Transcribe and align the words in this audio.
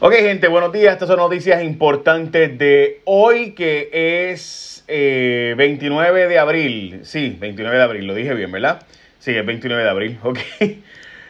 Ok, 0.00 0.12
gente, 0.14 0.48
buenos 0.48 0.72
días. 0.72 0.94
Estas 0.94 1.08
son 1.08 1.18
noticias 1.18 1.62
importantes 1.62 2.58
de 2.58 3.00
hoy, 3.04 3.52
que 3.52 3.90
es 4.32 4.84
29 4.88 6.22
eh, 6.22 6.26
de 6.26 6.38
abril. 6.38 7.00
Sí, 7.04 7.36
29 7.38 7.76
de 7.76 7.82
abril, 7.82 8.06
lo 8.08 8.14
dije 8.14 8.34
bien, 8.34 8.50
¿verdad? 8.50 8.82
Sí, 9.20 9.30
es 9.30 9.46
29 9.46 9.84
de 9.84 9.88
abril, 9.88 10.18
ok. 10.24 10.38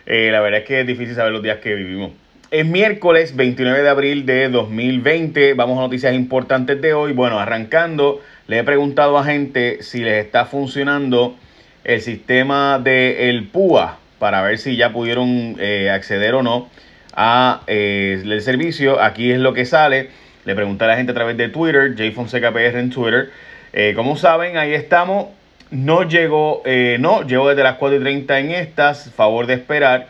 Eh, 0.06 0.30
la 0.32 0.40
verdad 0.40 0.60
es 0.60 0.66
que 0.66 0.80
es 0.80 0.86
difícil 0.86 1.14
saber 1.14 1.32
los 1.32 1.42
días 1.42 1.58
que 1.58 1.74
vivimos. 1.74 2.12
Es 2.50 2.64
miércoles 2.64 3.36
29 3.36 3.82
de 3.82 3.88
abril 3.88 4.24
de 4.24 4.48
2020. 4.48 5.52
Vamos 5.52 5.78
a 5.78 5.82
noticias 5.82 6.14
importantes 6.14 6.80
de 6.80 6.94
hoy. 6.94 7.12
Bueno, 7.12 7.38
arrancando, 7.38 8.22
le 8.46 8.58
he 8.58 8.64
preguntado 8.64 9.18
a 9.18 9.24
gente 9.24 9.82
si 9.82 10.02
les 10.02 10.24
está 10.24 10.46
funcionando 10.46 11.36
el 11.84 12.00
sistema 12.00 12.78
del 12.78 13.46
PUA 13.46 13.98
para 14.18 14.40
ver 14.40 14.56
si 14.56 14.76
ya 14.76 14.90
pudieron 14.90 15.56
eh, 15.58 15.90
acceder 15.90 16.34
o 16.34 16.42
no 16.42 16.70
a 17.16 17.62
eh, 17.66 18.20
el 18.22 18.40
servicio. 18.42 19.00
Aquí 19.00 19.30
es 19.32 19.38
lo 19.38 19.52
que 19.54 19.64
sale. 19.64 20.10
Le 20.44 20.54
pregunté 20.54 20.84
a 20.84 20.88
la 20.88 20.96
gente 20.96 21.12
a 21.12 21.14
través 21.14 21.36
de 21.36 21.48
Twitter, 21.48 21.94
JFonsecaPR 21.94 22.76
en 22.78 22.90
Twitter. 22.90 23.30
Eh, 23.72 23.92
como 23.96 24.16
saben, 24.16 24.56
ahí 24.56 24.74
estamos. 24.74 25.28
No 25.70 26.02
llegó, 26.04 26.62
eh, 26.66 26.98
no, 27.00 27.22
llevo 27.22 27.48
desde 27.48 27.62
las 27.62 27.76
4 27.76 27.98
y 27.98 28.00
30 28.00 28.38
en 28.40 28.50
estas. 28.50 29.10
Favor 29.12 29.46
de 29.46 29.54
esperar. 29.54 30.08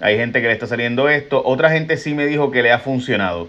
Hay 0.00 0.16
gente 0.16 0.40
que 0.40 0.48
le 0.48 0.52
está 0.52 0.66
saliendo 0.66 1.08
esto. 1.08 1.42
Otra 1.44 1.70
gente 1.70 1.96
sí 1.96 2.14
me 2.14 2.26
dijo 2.26 2.50
que 2.50 2.62
le 2.62 2.72
ha 2.72 2.78
funcionado, 2.78 3.48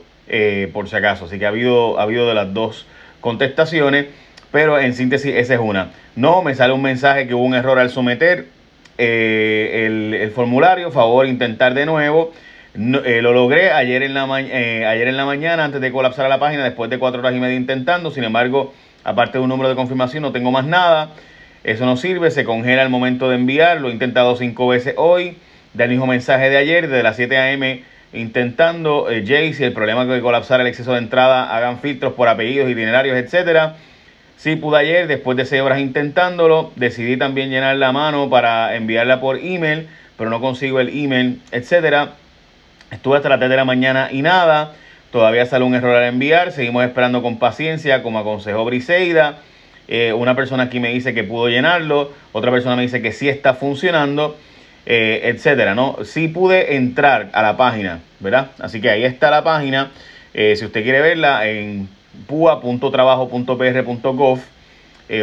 por 0.71 0.87
si 0.87 0.95
acaso. 0.95 1.25
Así 1.25 1.39
que 1.39 1.45
ha 1.45 1.49
habido, 1.49 1.99
ha 1.99 2.03
habido 2.03 2.27
de 2.27 2.35
las 2.35 2.53
dos 2.53 2.85
contestaciones. 3.19 4.05
Pero 4.51 4.79
en 4.79 4.93
síntesis, 4.93 5.35
esa 5.35 5.55
es 5.55 5.59
una. 5.59 5.91
No, 6.15 6.41
me 6.41 6.55
sale 6.55 6.71
un 6.71 6.81
mensaje 6.81 7.27
que 7.27 7.33
hubo 7.33 7.43
un 7.43 7.53
error 7.53 7.79
al 7.79 7.89
someter 7.89 8.45
el, 8.97 10.13
el 10.13 10.31
formulario. 10.31 10.89
Favor, 10.91 11.25
intentar 11.25 11.73
de 11.73 11.85
nuevo. 11.85 12.31
Eh, 12.79 13.23
lo 13.23 13.33
logré 13.33 13.71
ayer 13.71 14.03
en, 14.03 14.13
la 14.13 14.27
eh, 14.39 14.85
ayer 14.85 15.07
en 15.07 15.17
la 15.17 15.25
mañana 15.25 15.63
antes 15.63 15.81
de 15.81 15.91
colapsar 15.91 16.29
la 16.29 16.37
página, 16.37 16.63
después 16.63 16.91
de 16.91 16.99
cuatro 16.99 17.21
horas 17.21 17.33
y 17.33 17.39
media 17.39 17.55
intentando. 17.55 18.11
Sin 18.11 18.23
embargo, 18.23 18.71
aparte 19.03 19.39
de 19.39 19.43
un 19.43 19.49
número 19.49 19.67
de 19.67 19.75
confirmación, 19.75 20.21
no 20.21 20.31
tengo 20.31 20.51
más 20.51 20.65
nada. 20.65 21.09
Eso 21.63 21.87
no 21.87 21.97
sirve, 21.97 22.29
se 22.29 22.43
congela 22.43 22.83
el 22.83 22.89
momento 22.89 23.29
de 23.29 23.35
enviar. 23.35 23.81
Lo 23.81 23.89
he 23.89 23.91
intentado 23.91 24.35
cinco 24.35 24.67
veces 24.67 24.93
hoy. 24.97 25.37
el 25.75 25.89
mismo 25.89 26.05
mensaje 26.05 26.51
de 26.51 26.57
ayer, 26.57 26.87
desde 26.87 27.01
las 27.01 27.15
7 27.15 27.37
a.m. 27.37 27.83
intentando. 28.13 29.09
Eh, 29.09 29.23
Jay, 29.25 29.53
si 29.53 29.63
el 29.63 29.73
problema 29.73 30.03
es 30.03 30.09
que 30.09 30.21
colapsar 30.21 30.61
el 30.61 30.67
exceso 30.67 30.93
de 30.93 30.99
entrada, 30.99 31.55
hagan 31.55 31.79
filtros 31.79 32.13
por 32.13 32.27
apellidos, 32.27 32.69
itinerarios, 32.69 33.17
etcétera. 33.17 33.75
Sí 34.35 34.55
pude 34.55 34.77
ayer, 34.77 35.07
después 35.07 35.35
de 35.35 35.45
6 35.45 35.63
horas 35.63 35.79
intentándolo. 35.79 36.71
Decidí 36.75 37.17
también 37.17 37.49
llenar 37.49 37.75
la 37.77 37.91
mano 37.91 38.29
para 38.29 38.75
enviarla 38.75 39.19
por 39.19 39.39
email, 39.39 39.87
pero 40.15 40.29
no 40.29 40.39
consigo 40.39 40.79
el 40.79 40.89
email, 40.89 41.41
etcétera. 41.51 42.13
Estuve 42.91 43.17
hasta 43.17 43.29
las 43.29 43.39
3 43.39 43.49
de 43.49 43.57
la 43.57 43.65
mañana 43.65 44.09
y 44.11 44.21
nada. 44.21 44.73
Todavía 45.11 45.45
sale 45.45 45.65
un 45.65 45.75
error 45.75 45.95
al 45.95 46.05
enviar. 46.05 46.51
Seguimos 46.51 46.85
esperando 46.85 47.21
con 47.21 47.37
paciencia, 47.37 48.01
como 48.01 48.19
aconsejó 48.19 48.63
Briseida. 48.65 49.39
Eh, 49.87 50.13
una 50.13 50.35
persona 50.35 50.63
aquí 50.63 50.79
me 50.79 50.89
dice 50.89 51.13
que 51.13 51.23
pudo 51.23 51.49
llenarlo. 51.49 52.11
Otra 52.31 52.51
persona 52.51 52.75
me 52.75 52.81
dice 52.83 53.01
que 53.01 53.11
sí 53.11 53.29
está 53.29 53.53
funcionando. 53.53 54.37
Eh, 54.85 55.21
etcétera, 55.25 55.75
¿no? 55.75 55.97
Sí 56.05 56.29
pude 56.29 56.77
entrar 56.77 57.29
a 57.33 57.41
la 57.41 57.57
página, 57.57 57.99
¿verdad? 58.21 58.51
Así 58.59 58.79
que 58.79 58.89
ahí 58.89 59.03
está 59.03 59.29
la 59.31 59.43
página. 59.43 59.91
Eh, 60.33 60.55
si 60.55 60.63
usted 60.63 60.81
quiere 60.83 61.01
verla 61.01 61.45
en 61.45 61.89
pua.trabajo.pr.gov 62.27 64.39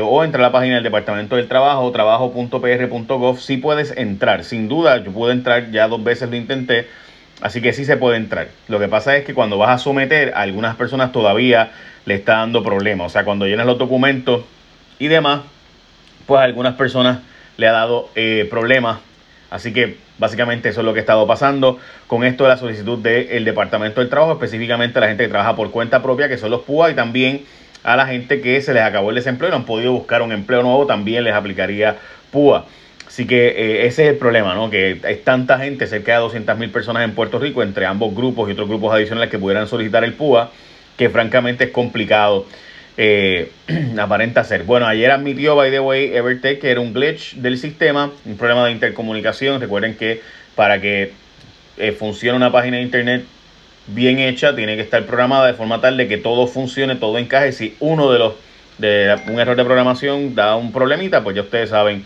o 0.03 0.25
entra 0.25 0.41
a 0.41 0.43
la 0.43 0.53
página 0.53 0.75
del 0.75 0.84
Departamento 0.84 1.37
del 1.37 1.49
Trabajo, 1.49 1.91
trabajo.pr.gov, 1.93 3.39
sí 3.39 3.56
puedes 3.56 3.97
entrar. 3.97 4.45
Sin 4.45 4.69
duda, 4.69 5.03
yo 5.03 5.12
pude 5.12 5.33
entrar, 5.33 5.71
ya 5.71 5.89
dos 5.89 6.05
veces 6.05 6.28
lo 6.28 6.37
intenté 6.37 6.87
Así 7.45 7.61
que 7.61 7.75
sí 7.75 7.84
se 7.84 7.98
puede 7.98 8.17
entrar. 8.17 8.48
Lo 8.69 8.78
que 8.78 8.89
pasa 8.89 9.19
es 9.19 9.27
que 9.27 9.34
cuando 9.34 9.59
vas 9.59 9.69
a 9.69 9.77
someter, 9.77 10.33
a 10.34 10.41
algunas 10.41 10.77
personas 10.77 11.12
todavía 11.12 11.73
le 12.06 12.14
está 12.14 12.39
dando 12.39 12.62
problemas. 12.62 13.09
O 13.09 13.11
sea, 13.11 13.27
cuando 13.27 13.45
llenas 13.47 13.67
los 13.67 13.77
documentos 13.77 14.45
y 14.98 15.09
demás, 15.09 15.42
pues 16.25 16.41
a 16.41 16.44
algunas 16.44 16.75
personas 16.77 17.19
le 17.59 17.69
ha 17.69 17.72
dado 17.72 18.09
eh, 18.15 18.49
problemas. 18.49 19.00
Así 19.50 19.75
que 19.75 19.99
básicamente 20.16 20.71
eso 20.71 20.81
es 20.81 20.87
lo 20.87 20.94
que 20.94 21.00
ha 21.00 21.03
estado 21.03 21.27
pasando 21.27 21.78
con 22.06 22.25
esto 22.25 22.44
de 22.44 22.49
la 22.49 22.56
solicitud 22.56 22.99
del 23.00 23.44
Departamento 23.44 24.00
del 24.00 24.09
Trabajo, 24.09 24.32
específicamente 24.32 24.97
a 24.99 25.03
la 25.03 25.09
gente 25.09 25.25
que 25.25 25.28
trabaja 25.28 25.55
por 25.55 25.71
cuenta 25.71 26.03
propia, 26.03 26.31
que 26.31 26.38
son 26.38 26.50
los 26.50 26.62
PUA, 26.62 26.93
y 26.93 26.94
también 26.94 27.44
a 27.82 27.94
la 27.94 28.06
gente 28.06 28.41
que 28.41 28.62
se 28.62 28.72
les 28.72 28.82
acabó 28.82 29.11
el 29.11 29.16
desempleo 29.16 29.50
y 29.50 29.50
no 29.50 29.59
han 29.59 29.66
podido 29.66 29.93
buscar 29.93 30.22
un 30.22 30.32
empleo 30.32 30.62
nuevo, 30.62 30.87
también 30.87 31.25
les 31.25 31.34
aplicaría 31.34 31.97
PUA. 32.31 32.65
Así 33.14 33.28
que 33.28 33.47
eh, 33.47 33.86
ese 33.86 34.02
es 34.02 34.10
el 34.10 34.16
problema, 34.16 34.56
¿no? 34.56 34.70
Que 34.70 35.00
hay 35.04 35.16
tanta 35.19 35.56
gente, 35.60 35.86
cerca 35.86 36.19
de 36.19 36.26
200.000 36.26 36.72
personas 36.72 37.04
en 37.04 37.14
Puerto 37.14 37.38
Rico, 37.38 37.62
entre 37.62 37.86
ambos 37.86 38.12
grupos 38.12 38.48
y 38.48 38.54
otros 38.54 38.69
grupos 38.69 38.92
adicionales 38.92 39.30
que 39.30 39.38
pudieran 39.38 39.69
solicitar 39.69 40.02
el 40.02 40.14
PUA, 40.14 40.50
que 40.97 41.08
francamente 41.10 41.62
es 41.62 41.70
complicado. 41.70 42.44
Eh, 42.97 43.52
aparenta 44.00 44.42
ser. 44.42 44.64
Bueno, 44.64 44.88
ayer 44.88 45.12
admitió, 45.12 45.54
by 45.54 45.70
the 45.70 45.78
way, 45.78 46.12
Evertech 46.12 46.60
que 46.60 46.72
era 46.72 46.80
un 46.80 46.92
glitch 46.92 47.36
del 47.36 47.56
sistema, 47.56 48.10
un 48.25 48.36
problema 48.36 48.66
de 48.66 48.72
intercomunicación. 48.72 49.60
Recuerden 49.60 49.94
que 49.94 50.20
para 50.56 50.81
que 50.81 51.12
eh, 51.76 51.92
funcione 51.92 52.36
una 52.36 52.50
página 52.50 52.78
de 52.78 52.82
internet 52.82 53.25
bien 53.86 54.19
hecha, 54.19 54.56
tiene 54.56 54.75
que 54.75 54.82
estar 54.82 55.06
programada 55.06 55.46
de 55.46 55.54
forma 55.54 55.81
tal 55.81 55.96
de 55.96 56.08
que 56.08 56.16
todo 56.16 56.48
funcione, 56.48 56.96
todo 56.96 57.16
encaje. 57.19 57.52
Si 57.52 57.76
uno 57.78 58.10
de 58.10 58.19
los 58.19 58.34
de 58.78 59.16
un 59.28 59.38
error 59.38 59.54
de 59.54 59.64
programación 59.64 60.34
da 60.34 60.56
un 60.56 60.72
problemita, 60.72 61.22
pues 61.22 61.36
ya 61.36 61.42
ustedes 61.42 61.70
saben 61.70 62.04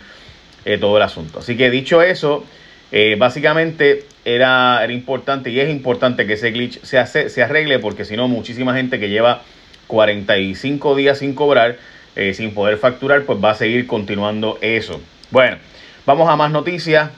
eh, 0.69 0.77
todo 0.77 0.97
el 0.97 1.01
asunto. 1.01 1.39
Así 1.39 1.57
que 1.57 1.71
dicho 1.71 2.03
eso, 2.03 2.45
eh, 2.91 3.15
básicamente 3.17 4.05
era, 4.23 4.85
importante 4.87 5.49
y 5.49 5.59
es 5.59 5.67
importante 5.67 6.27
que 6.27 6.33
ese 6.33 6.51
glitch 6.51 6.79
se, 6.83 7.29
se 7.31 7.41
arregle 7.41 7.79
porque 7.79 8.05
si 8.05 8.15
no, 8.15 8.27
muchísima 8.27 8.75
gente 8.75 8.99
que 8.99 9.09
lleva 9.09 9.41
45 9.87 10.95
días 10.95 11.17
sin 11.17 11.33
cobrar, 11.33 11.77
eh, 12.15 12.35
sin 12.35 12.53
poder 12.53 12.77
facturar, 12.77 13.23
pues 13.23 13.43
va 13.43 13.49
a 13.49 13.55
seguir 13.55 13.87
continuando 13.87 14.59
eso. 14.61 15.01
Bueno, 15.31 15.57
vamos 16.05 16.29
a 16.29 16.35
más 16.35 16.51
noticias 16.51 17.09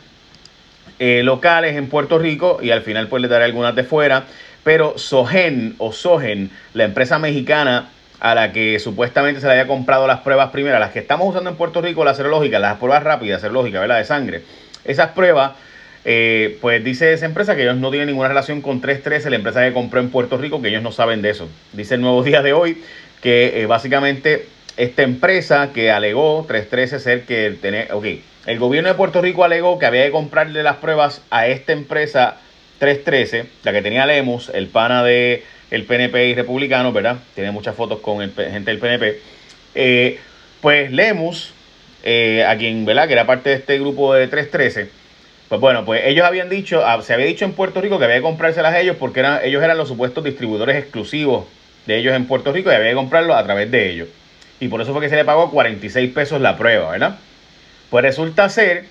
locales 0.97 1.75
en 1.75 1.89
Puerto 1.89 2.19
Rico 2.19 2.59
y 2.61 2.69
al 2.69 2.83
final 2.83 3.09
pues 3.09 3.21
le 3.21 3.27
daré 3.27 3.43
algunas 3.43 3.75
de 3.75 3.83
fuera. 3.83 4.27
Pero 4.63 4.97
Sogen 4.97 5.75
o 5.77 5.91
Sogen, 5.91 6.51
la 6.73 6.85
empresa 6.85 7.19
mexicana 7.19 7.89
a 8.21 8.35
la 8.35 8.51
que 8.53 8.79
supuestamente 8.79 9.41
se 9.41 9.47
le 9.47 9.53
había 9.53 9.67
comprado 9.67 10.05
las 10.05 10.19
pruebas 10.19 10.51
primeras, 10.51 10.79
las 10.79 10.91
que 10.91 10.99
estamos 10.99 11.27
usando 11.27 11.49
en 11.49 11.55
Puerto 11.55 11.81
Rico, 11.81 12.05
la 12.05 12.13
serológica, 12.13 12.59
las 12.59 12.77
pruebas 12.77 13.01
rápidas, 13.01 13.41
serológica, 13.41 13.79
¿verdad? 13.79 13.97
De 13.97 14.05
sangre. 14.05 14.43
Esas 14.85 15.09
pruebas, 15.09 15.53
eh, 16.05 16.59
pues 16.61 16.83
dice 16.83 17.13
esa 17.13 17.25
empresa 17.25 17.55
que 17.55 17.63
ellos 17.63 17.77
no 17.77 17.89
tienen 17.89 18.09
ninguna 18.09 18.27
relación 18.27 18.61
con 18.61 18.79
313, 18.79 19.31
la 19.31 19.37
empresa 19.37 19.63
que 19.63 19.73
compró 19.73 19.99
en 19.99 20.11
Puerto 20.11 20.37
Rico, 20.37 20.61
que 20.61 20.67
ellos 20.67 20.83
no 20.83 20.91
saben 20.91 21.23
de 21.23 21.31
eso. 21.31 21.49
Dice 21.73 21.95
el 21.95 22.01
nuevo 22.01 22.21
día 22.23 22.43
de 22.43 22.53
hoy 22.53 22.83
que 23.23 23.59
eh, 23.59 23.65
básicamente 23.65 24.45
esta 24.77 25.01
empresa 25.01 25.71
que 25.73 25.89
alegó 25.89 26.45
313 26.47 26.99
ser 26.99 27.25
que 27.25 27.57
tiene, 27.59 27.87
ok, 27.91 28.05
el 28.45 28.59
gobierno 28.59 28.89
de 28.89 28.95
Puerto 28.95 29.19
Rico 29.23 29.43
alegó 29.43 29.79
que 29.79 29.87
había 29.87 30.05
que 30.05 30.11
comprarle 30.11 30.61
las 30.61 30.77
pruebas 30.77 31.23
a 31.31 31.47
esta 31.47 31.73
empresa 31.73 32.37
313, 32.77 33.47
la 33.63 33.71
que 33.71 33.81
tenía 33.81 34.05
Lemus, 34.05 34.49
el 34.53 34.67
pana 34.67 35.03
de 35.03 35.43
el 35.71 35.85
PNP 35.85 36.27
y 36.27 36.35
republicano, 36.35 36.91
¿verdad? 36.91 37.17
Tiene 37.33 37.51
muchas 37.51 37.75
fotos 37.75 37.99
con 38.01 38.21
el, 38.21 38.31
gente 38.31 38.71
del 38.71 38.79
PNP. 38.79 39.19
Eh, 39.73 40.19
pues 40.59 40.91
Lemus, 40.91 41.53
eh, 42.03 42.45
a 42.45 42.57
quien, 42.57 42.85
¿verdad? 42.85 43.07
Que 43.07 43.13
era 43.13 43.25
parte 43.25 43.49
de 43.49 43.55
este 43.55 43.79
grupo 43.79 44.13
de 44.13 44.27
313. 44.27 44.89
Pues 45.47 45.59
bueno, 45.59 45.83
pues 45.83 46.03
ellos 46.05 46.25
habían 46.25 46.49
dicho, 46.49 46.85
ah, 46.85 47.01
se 47.01 47.13
había 47.13 47.25
dicho 47.25 47.45
en 47.45 47.53
Puerto 47.53 47.81
Rico 47.81 47.97
que 47.97 48.05
había 48.05 48.17
que 48.17 48.21
comprárselas 48.21 48.73
a 48.73 48.79
ellos 48.79 48.97
porque 48.97 49.21
eran, 49.21 49.39
ellos 49.43 49.63
eran 49.63 49.77
los 49.77 49.87
supuestos 49.87 50.23
distribuidores 50.23 50.77
exclusivos 50.77 51.45
de 51.85 51.97
ellos 51.97 52.15
en 52.15 52.25
Puerto 52.25 52.53
Rico 52.53 52.71
y 52.71 52.75
había 52.75 52.89
que 52.89 52.95
comprarlos 52.95 53.35
a 53.35 53.43
través 53.43 53.71
de 53.71 53.89
ellos. 53.89 54.07
Y 54.59 54.67
por 54.67 54.81
eso 54.81 54.93
fue 54.93 55.01
que 55.01 55.09
se 55.09 55.15
le 55.15 55.25
pagó 55.25 55.51
46 55.51 56.11
pesos 56.13 56.39
la 56.39 56.57
prueba, 56.57 56.91
¿verdad? 56.91 57.17
Pues 57.89 58.03
resulta 58.03 58.47
ser 58.49 58.85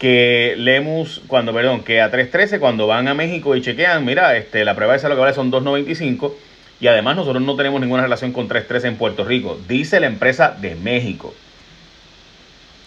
que 0.00 0.54
Lemus, 0.56 1.20
cuando, 1.26 1.52
perdón, 1.52 1.84
que 1.84 2.00
a 2.00 2.10
313 2.10 2.58
cuando 2.58 2.86
van 2.86 3.06
a 3.06 3.12
México 3.12 3.54
y 3.54 3.60
chequean, 3.60 4.02
mira, 4.02 4.34
este, 4.34 4.64
la 4.64 4.74
prueba 4.74 4.96
de 4.96 5.08
lo 5.10 5.14
que 5.14 5.20
vale 5.20 5.34
son 5.34 5.52
2.95 5.52 6.32
y 6.80 6.86
además 6.86 7.16
nosotros 7.16 7.42
no 7.42 7.54
tenemos 7.54 7.82
ninguna 7.82 8.04
relación 8.04 8.32
con 8.32 8.48
313 8.48 8.88
en 8.88 8.96
Puerto 8.96 9.24
Rico, 9.24 9.60
dice 9.68 10.00
la 10.00 10.06
empresa 10.06 10.56
de 10.58 10.74
México. 10.74 11.34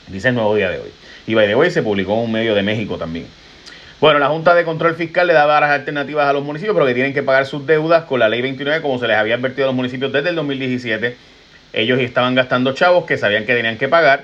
Dice 0.07 0.29
el 0.29 0.35
nuevo 0.35 0.55
día 0.55 0.71
de 0.71 0.79
hoy. 0.79 0.89
Y 1.27 1.35
by 1.35 1.47
de 1.47 1.53
hoy 1.53 1.69
se 1.69 1.83
publicó 1.83 2.13
en 2.13 2.21
un 2.21 2.31
medio 2.31 2.55
de 2.55 2.63
México 2.63 2.97
también. 2.97 3.27
Bueno, 4.01 4.17
la 4.17 4.29
Junta 4.29 4.55
de 4.55 4.65
Control 4.65 4.95
Fiscal 4.95 5.27
le 5.27 5.33
da 5.33 5.45
varias 5.45 5.69
alternativas 5.69 6.27
a 6.27 6.33
los 6.33 6.43
municipios, 6.43 6.73
pero 6.73 6.87
que 6.87 6.95
tienen 6.95 7.13
que 7.13 7.21
pagar 7.21 7.45
sus 7.45 7.67
deudas 7.67 8.05
con 8.05 8.19
la 8.19 8.27
ley 8.27 8.41
29, 8.41 8.81
como 8.81 8.97
se 8.97 9.07
les 9.07 9.17
había 9.17 9.35
advertido 9.35 9.65
a 9.65 9.67
los 9.67 9.75
municipios 9.75 10.11
desde 10.11 10.29
el 10.29 10.35
2017. 10.35 11.15
Ellos 11.73 11.99
estaban 11.99 12.33
gastando 12.33 12.73
chavos 12.73 13.05
que 13.05 13.17
sabían 13.17 13.45
que 13.45 13.53
tenían 13.53 13.77
que 13.77 13.87
pagar 13.87 14.23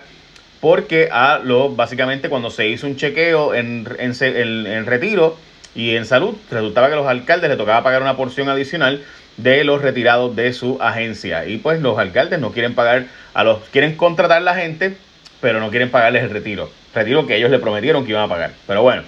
porque 0.62 1.10
a 1.12 1.40
lo, 1.40 1.70
básicamente 1.70 2.30
cuando 2.30 2.52
se 2.52 2.68
hizo 2.68 2.88
un 2.88 2.96
chequeo 2.96 3.54
en, 3.54 3.88
en, 4.00 4.86
retiro 4.86 5.38
y 5.74 5.96
en 5.96 6.06
salud, 6.06 6.36
resultaba 6.52 6.88
que 6.88 6.94
a 6.94 6.98
los 6.98 7.08
alcaldes 7.08 7.50
le 7.50 7.56
tocaba 7.56 7.84
pagar 7.84 8.02
una 8.02 8.18
porción 8.18 8.50
adicional 8.50 9.04
de 9.38 9.64
los 9.64 9.82
retirados 9.82 10.36
de 10.36 10.52
su 10.52 10.78
agencia. 10.82 11.46
Y 11.46 11.58
pues 11.58 11.82
los 11.82 11.98
alcaldes 11.98 12.40
no 12.40 12.52
quieren 12.52 12.76
pagar 12.76 13.06
a 13.34 13.44
los, 13.44 13.60
quieren 13.70 13.96
contratar 13.96 14.38
a 14.38 14.42
la 14.42 14.56
gente, 14.56 14.98
pero 15.40 15.60
no 15.60 15.70
quieren 15.70 15.92
pagarles 15.92 16.24
el 16.24 16.30
retiro. 16.30 16.70
Retiro 16.94 17.26
que 17.26 17.38
ellos 17.38 17.52
le 17.52 17.60
prometieron 17.60 18.04
que 18.04 18.12
iban 18.12 18.24
a 18.24 18.28
pagar. 18.28 18.52
Pero 18.68 18.82
bueno, 18.82 19.04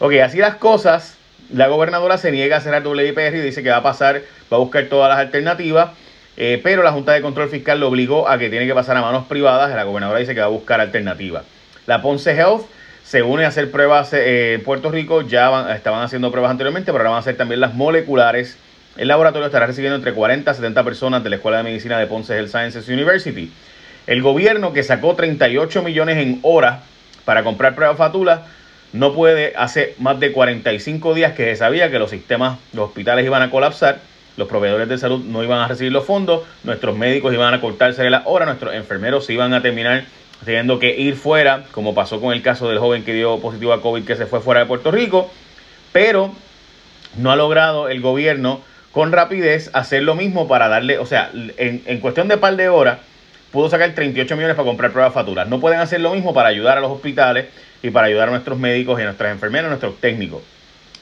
ok, 0.00 0.14
así 0.24 0.38
las 0.38 0.56
cosas, 0.56 1.18
La 1.52 1.68
gobernadora 1.68 2.16
se 2.16 2.32
niega 2.32 2.56
a 2.56 2.60
cerrar 2.60 2.84
WIPR 2.86 3.36
y 3.36 3.40
dice 3.40 3.62
que 3.62 3.68
va 3.70 3.76
a 3.76 3.82
pasar, 3.82 4.22
va 4.50 4.56
a 4.56 4.60
buscar 4.60 4.86
todas 4.86 5.10
las 5.10 5.18
alternativas, 5.18 5.90
eh, 6.36 6.60
pero 6.62 6.82
la 6.82 6.92
Junta 6.92 7.12
de 7.12 7.22
Control 7.22 7.48
Fiscal 7.48 7.80
lo 7.80 7.88
obligó 7.88 8.28
a 8.28 8.38
que 8.38 8.50
tiene 8.50 8.66
que 8.66 8.74
pasar 8.74 8.96
a 8.96 9.02
manos 9.02 9.26
privadas. 9.26 9.74
La 9.74 9.84
gobernadora 9.84 10.18
dice 10.18 10.34
que 10.34 10.40
va 10.40 10.46
a 10.46 10.50
buscar 10.50 10.80
alternativas. 10.80 11.44
La 11.86 12.02
Ponce 12.02 12.32
Health 12.32 12.66
se 13.04 13.22
une 13.22 13.44
a 13.44 13.48
hacer 13.48 13.70
pruebas 13.70 14.12
eh, 14.14 14.54
en 14.54 14.62
Puerto 14.62 14.90
Rico, 14.90 15.22
ya 15.22 15.74
estaban 15.74 16.02
haciendo 16.02 16.30
pruebas 16.30 16.50
anteriormente, 16.50 16.90
pero 16.90 17.02
ahora 17.02 17.10
van 17.10 17.16
a 17.18 17.20
hacer 17.20 17.36
también 17.36 17.60
las 17.60 17.74
moleculares. 17.74 18.56
El 18.96 19.08
laboratorio 19.08 19.46
estará 19.46 19.66
recibiendo 19.66 19.96
entre 19.96 20.12
40 20.12 20.50
a 20.50 20.54
70 20.54 20.84
personas 20.84 21.22
de 21.22 21.30
la 21.30 21.36
Escuela 21.36 21.58
de 21.58 21.64
Medicina 21.64 21.98
de 21.98 22.06
Ponce 22.06 22.34
Health 22.36 22.48
Sciences 22.48 22.88
University. 22.88 23.52
El 24.06 24.22
gobierno 24.22 24.72
que 24.72 24.82
sacó 24.82 25.14
38 25.14 25.82
millones 25.82 26.18
en 26.18 26.40
horas 26.42 26.80
para 27.24 27.42
comprar 27.42 27.74
pruebas 27.74 27.96
fatulas 27.96 28.40
no 28.92 29.12
puede, 29.12 29.54
hace 29.56 29.94
más 29.98 30.20
de 30.20 30.32
45 30.32 31.14
días 31.14 31.32
que 31.32 31.44
se 31.44 31.56
sabía 31.56 31.90
que 31.90 31.98
los 31.98 32.10
sistemas, 32.10 32.58
los 32.72 32.88
hospitales 32.88 33.26
iban 33.26 33.42
a 33.42 33.50
colapsar, 33.50 33.98
los 34.36 34.48
proveedores 34.48 34.88
de 34.88 34.98
salud 34.98 35.24
no 35.24 35.42
iban 35.42 35.60
a 35.60 35.68
recibir 35.68 35.92
los 35.92 36.04
fondos, 36.04 36.42
nuestros 36.64 36.96
médicos 36.96 37.32
iban 37.32 37.54
a 37.54 37.60
cortarse 37.60 38.02
de 38.02 38.10
la 38.10 38.22
hora, 38.26 38.46
nuestros 38.46 38.74
enfermeros 38.74 39.28
iban 39.30 39.54
a 39.54 39.62
terminar 39.62 40.04
teniendo 40.44 40.78
que 40.78 40.98
ir 40.98 41.16
fuera, 41.16 41.64
como 41.70 41.94
pasó 41.94 42.20
con 42.20 42.32
el 42.32 42.42
caso 42.42 42.68
del 42.68 42.78
joven 42.78 43.04
que 43.04 43.14
dio 43.14 43.38
positivo 43.40 43.72
a 43.72 43.80
COVID 43.80 44.04
que 44.04 44.16
se 44.16 44.26
fue 44.26 44.40
fuera 44.40 44.60
de 44.60 44.66
Puerto 44.66 44.90
Rico, 44.90 45.30
pero 45.92 46.32
no 47.16 47.30
ha 47.30 47.36
logrado 47.36 47.88
el 47.88 48.00
gobierno 48.00 48.60
con 48.92 49.12
rapidez 49.12 49.70
hacer 49.72 50.02
lo 50.02 50.14
mismo 50.14 50.46
para 50.46 50.68
darle, 50.68 50.98
o 50.98 51.06
sea, 51.06 51.30
en, 51.56 51.82
en 51.86 52.00
cuestión 52.00 52.28
de 52.28 52.36
par 52.36 52.56
de 52.56 52.68
horas, 52.68 52.98
pudo 53.54 53.70
sacar 53.70 53.92
38 53.94 54.34
millones 54.36 54.56
para 54.56 54.66
comprar 54.66 54.90
pruebas 54.90 55.14
fatulas. 55.14 55.48
No 55.48 55.60
pueden 55.60 55.78
hacer 55.78 56.00
lo 56.00 56.12
mismo 56.12 56.34
para 56.34 56.48
ayudar 56.48 56.76
a 56.76 56.80
los 56.80 56.90
hospitales 56.90 57.46
y 57.82 57.90
para 57.90 58.08
ayudar 58.08 58.28
a 58.28 58.32
nuestros 58.32 58.58
médicos 58.58 58.98
y 58.98 59.02
a 59.02 59.04
nuestras 59.06 59.30
enfermeras, 59.30 59.66
a 59.66 59.68
nuestros 59.68 60.00
técnicos. 60.00 60.42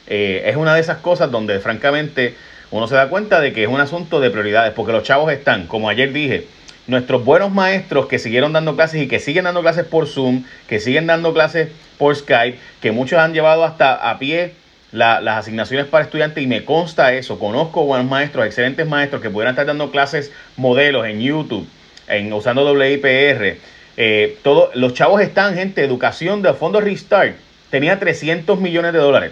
Eh, 0.05 0.43
es 0.45 0.55
una 0.55 0.75
de 0.75 0.81
esas 0.81 0.97
cosas 0.97 1.31
donde 1.31 1.59
francamente 1.59 2.35
uno 2.73 2.87
se 2.87 2.95
da 2.95 3.07
cuenta 3.07 3.39
de 3.39 3.53
que 3.53 3.61
es 3.61 3.69
un 3.69 3.79
asunto 3.79 4.19
de 4.19 4.31
prioridades, 4.31 4.73
porque 4.73 4.93
los 4.93 5.03
chavos 5.03 5.31
están, 5.31 5.67
como 5.67 5.89
ayer 5.89 6.11
dije, 6.11 6.47
nuestros 6.87 7.23
buenos 7.23 7.51
maestros 7.51 8.07
que 8.07 8.17
siguieron 8.17 8.51
dando 8.51 8.75
clases 8.75 9.03
y 9.03 9.07
que 9.07 9.19
siguen 9.19 9.43
dando 9.43 9.61
clases 9.61 9.85
por 9.85 10.07
Zoom, 10.07 10.43
que 10.67 10.79
siguen 10.79 11.05
dando 11.05 11.33
clases 11.33 11.69
por 11.99 12.15
Skype, 12.15 12.57
que 12.81 12.91
muchos 12.91 13.19
han 13.19 13.31
llevado 13.31 13.63
hasta 13.63 14.09
a 14.09 14.17
pie 14.17 14.53
las 14.91 15.37
asignaciones 15.37 15.85
para 15.85 16.03
estudiantes 16.03 16.43
y 16.43 16.47
me 16.47 16.65
consta 16.65 17.13
eso, 17.13 17.37
conozco 17.37 17.85
buenos 17.85 18.09
maestros, 18.09 18.43
excelentes 18.47 18.87
maestros 18.87 19.21
que 19.21 19.29
pudieran 19.29 19.53
estar 19.53 19.67
dando 19.67 19.91
clases 19.91 20.31
modelos 20.57 21.05
en 21.05 21.21
YouTube, 21.21 21.67
en, 22.07 22.33
usando 22.33 22.63
WIPR, 22.73 23.57
eh, 23.97 24.39
los 24.73 24.93
chavos 24.95 25.21
están, 25.21 25.53
gente, 25.53 25.83
educación 25.83 26.41
de 26.41 26.53
fondos 26.55 26.83
Restart, 26.83 27.35
tenía 27.69 27.99
300 27.99 28.59
millones 28.59 28.93
de 28.93 28.99
dólares. 28.99 29.31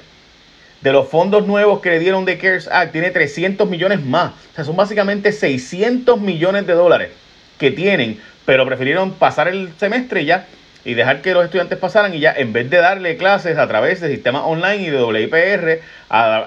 De 0.82 0.92
los 0.92 1.08
fondos 1.10 1.46
nuevos 1.46 1.80
que 1.80 1.92
le 1.92 2.00
dieron 2.00 2.26
de 2.26 2.40
CARES 2.40 2.68
Act, 2.68 2.92
tiene 2.92 3.12
300 3.12 3.70
millones 3.70 4.04
más. 4.04 4.32
O 4.52 4.56
sea, 4.56 4.64
son 4.64 4.76
básicamente 4.76 5.32
600 5.32 6.20
millones 6.20 6.66
de 6.66 6.74
dólares 6.74 7.12
que 7.60 7.70
tienen, 7.70 8.20
pero 8.46 8.66
prefirieron 8.66 9.12
pasar 9.14 9.48
el 9.48 9.70
semestre 9.78 10.26
ya 10.26 10.48
y 10.84 10.96
dejar 10.96 11.22
que 11.22 11.34
los 11.34 11.46
estudiantes 11.46 11.78
pasaran 11.78 12.16
y 12.16 12.20
ya 12.20 12.34
en 12.34 12.54
vez 12.54 12.68
de 12.70 12.78
darle 12.78 13.16
clases 13.16 13.60
a 13.60 13.68
través 13.68 14.02
de 14.02 14.10
sistemas 14.10 14.42
online 14.46 14.84
y 14.84 14.90
de 14.90 15.04
WIPR, 15.04 15.82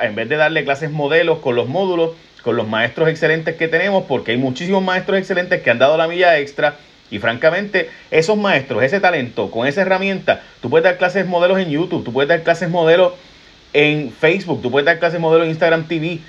en 0.03 0.15
vez 0.17 0.29
de 0.29 0.37
darle 0.37 0.65
clases 0.65 0.91
modelos 0.91 1.39
con 1.39 1.55
los 1.55 1.69
módulos, 1.69 2.11
con 2.43 2.57
los 2.57 2.67
maestros 2.67 3.09
excelentes 3.09 3.55
que 3.55 3.69
tenemos, 3.69 4.05
porque 4.09 4.33
hay 4.33 4.37
muchísimos 4.37 4.83
maestros 4.83 5.19
excelentes 5.19 5.63
que 5.63 5.71
han 5.71 5.79
dado 5.79 5.97
la 5.97 6.09
milla 6.09 6.39
extra 6.39 6.75
y 7.11 7.21
francamente, 7.21 7.89
esos 8.11 8.37
maestros, 8.37 8.83
ese 8.83 8.99
talento, 8.99 9.51
con 9.53 9.69
esa 9.69 9.83
herramienta, 9.83 10.43
tú 10.61 10.69
puedes 10.69 10.85
dar 10.85 10.99
clases 10.99 11.27
modelos 11.27 11.61
en 11.61 11.71
YouTube, 11.71 12.05
tú 12.05 12.13
puedes 12.13 12.29
dar 12.29 12.43
clases 12.43 12.69
modelos 12.69 13.13
en 13.75 14.11
Facebook, 14.11 14.63
tú 14.63 14.71
puedes 14.71 14.87
dar 14.87 14.99
clases 14.99 15.21
modelos 15.21 15.45
en 15.45 15.51
Instagram 15.51 15.87
TV. 15.87 16.21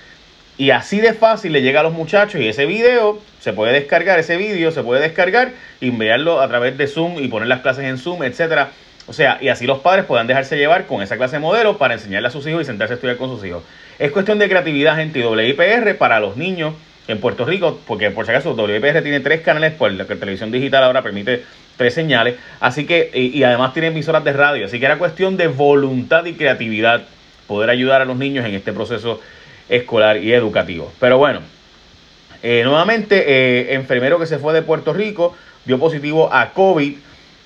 Y 0.58 0.72
así 0.72 1.00
de 1.00 1.14
fácil 1.14 1.52
le 1.54 1.62
llega 1.62 1.82
a 1.82 1.84
los 1.84 1.94
muchachos 1.94 2.42
y 2.42 2.48
ese 2.48 2.66
video 2.66 3.22
se 3.40 3.54
puede 3.54 3.74
descargar, 3.74 4.20
ese 4.20 4.38
vídeo 4.38 4.72
se 4.72 4.84
puede 4.84 5.02
descargar 5.02 5.52
y 5.80 5.90
enviarlo 5.90 6.42
a 6.42 6.48
través 6.48 6.78
de 6.78 6.88
Zoom 6.88 7.22
y 7.22 7.28
poner 7.28 7.48
las 7.48 7.62
clases 7.62 7.86
en 7.86 7.98
Zoom, 7.98 8.24
etcétera. 8.24 8.72
O 9.08 9.14
sea, 9.14 9.38
y 9.40 9.50
así 9.50 9.68
los 9.68 9.80
padres 9.80 10.06
puedan 10.06 10.28
dejarse 10.28 10.58
llevar 10.58 10.88
con 10.88 11.02
esa 11.02 11.18
clase 11.18 11.40
modelo 11.40 11.78
para 11.78 11.94
enseñarle 11.94 12.30
a 12.30 12.32
sus 12.32 12.48
hijos 12.48 12.64
y 12.64 12.66
sentarse 12.66 12.94
a 12.94 12.96
estudiar 12.96 13.18
con 13.18 13.30
sus 13.30 13.46
hijos. 13.46 13.64
Es 14.00 14.12
cuestión 14.12 14.40
de 14.40 14.50
creatividad, 14.50 14.96
gente, 14.96 15.20
y 15.20 15.24
WIPR 15.24 15.98
para 15.98 16.20
los 16.20 16.38
niños 16.38 16.74
en 17.08 17.20
Puerto 17.20 17.46
Rico, 17.46 17.80
porque 17.86 18.10
por 18.10 18.26
si 18.26 18.32
acaso 18.32 18.56
WPR 18.56 19.02
tiene 19.04 19.20
tres 19.20 19.42
canales, 19.42 19.74
pues 19.78 19.94
la 19.94 20.06
televisión 20.06 20.52
digital 20.52 20.84
ahora 20.84 21.04
permite 21.04 21.44
tres 21.78 21.94
señales, 21.94 22.36
así 22.60 22.86
que, 22.86 23.12
y, 23.14 23.44
además 23.44 23.74
tiene 23.74 23.90
emisoras 23.90 24.24
de 24.24 24.34
radio, 24.34 24.66
así 24.66 24.80
que 24.80 24.86
era 24.86 24.98
cuestión 24.98 25.38
de 25.38 25.48
voluntad 25.48 26.26
y 26.26 26.34
creatividad 26.34 27.04
poder 27.48 27.70
ayudar 27.70 28.02
a 28.02 28.06
los 28.06 28.18
niños 28.18 28.46
en 28.46 28.54
este 28.56 28.74
proceso 28.74 29.20
escolar 29.70 30.18
y 30.18 30.34
educativo. 30.34 30.92
Pero 31.00 31.18
bueno, 31.18 31.42
eh, 32.44 32.62
nuevamente, 32.64 33.24
eh, 33.28 33.74
enfermero 33.74 34.20
que 34.20 34.28
se 34.28 34.38
fue 34.38 34.54
de 34.54 34.62
Puerto 34.62 34.94
Rico 34.94 35.36
dio 35.66 35.80
positivo 35.80 36.32
a 36.32 36.52
COVID. 36.52 36.96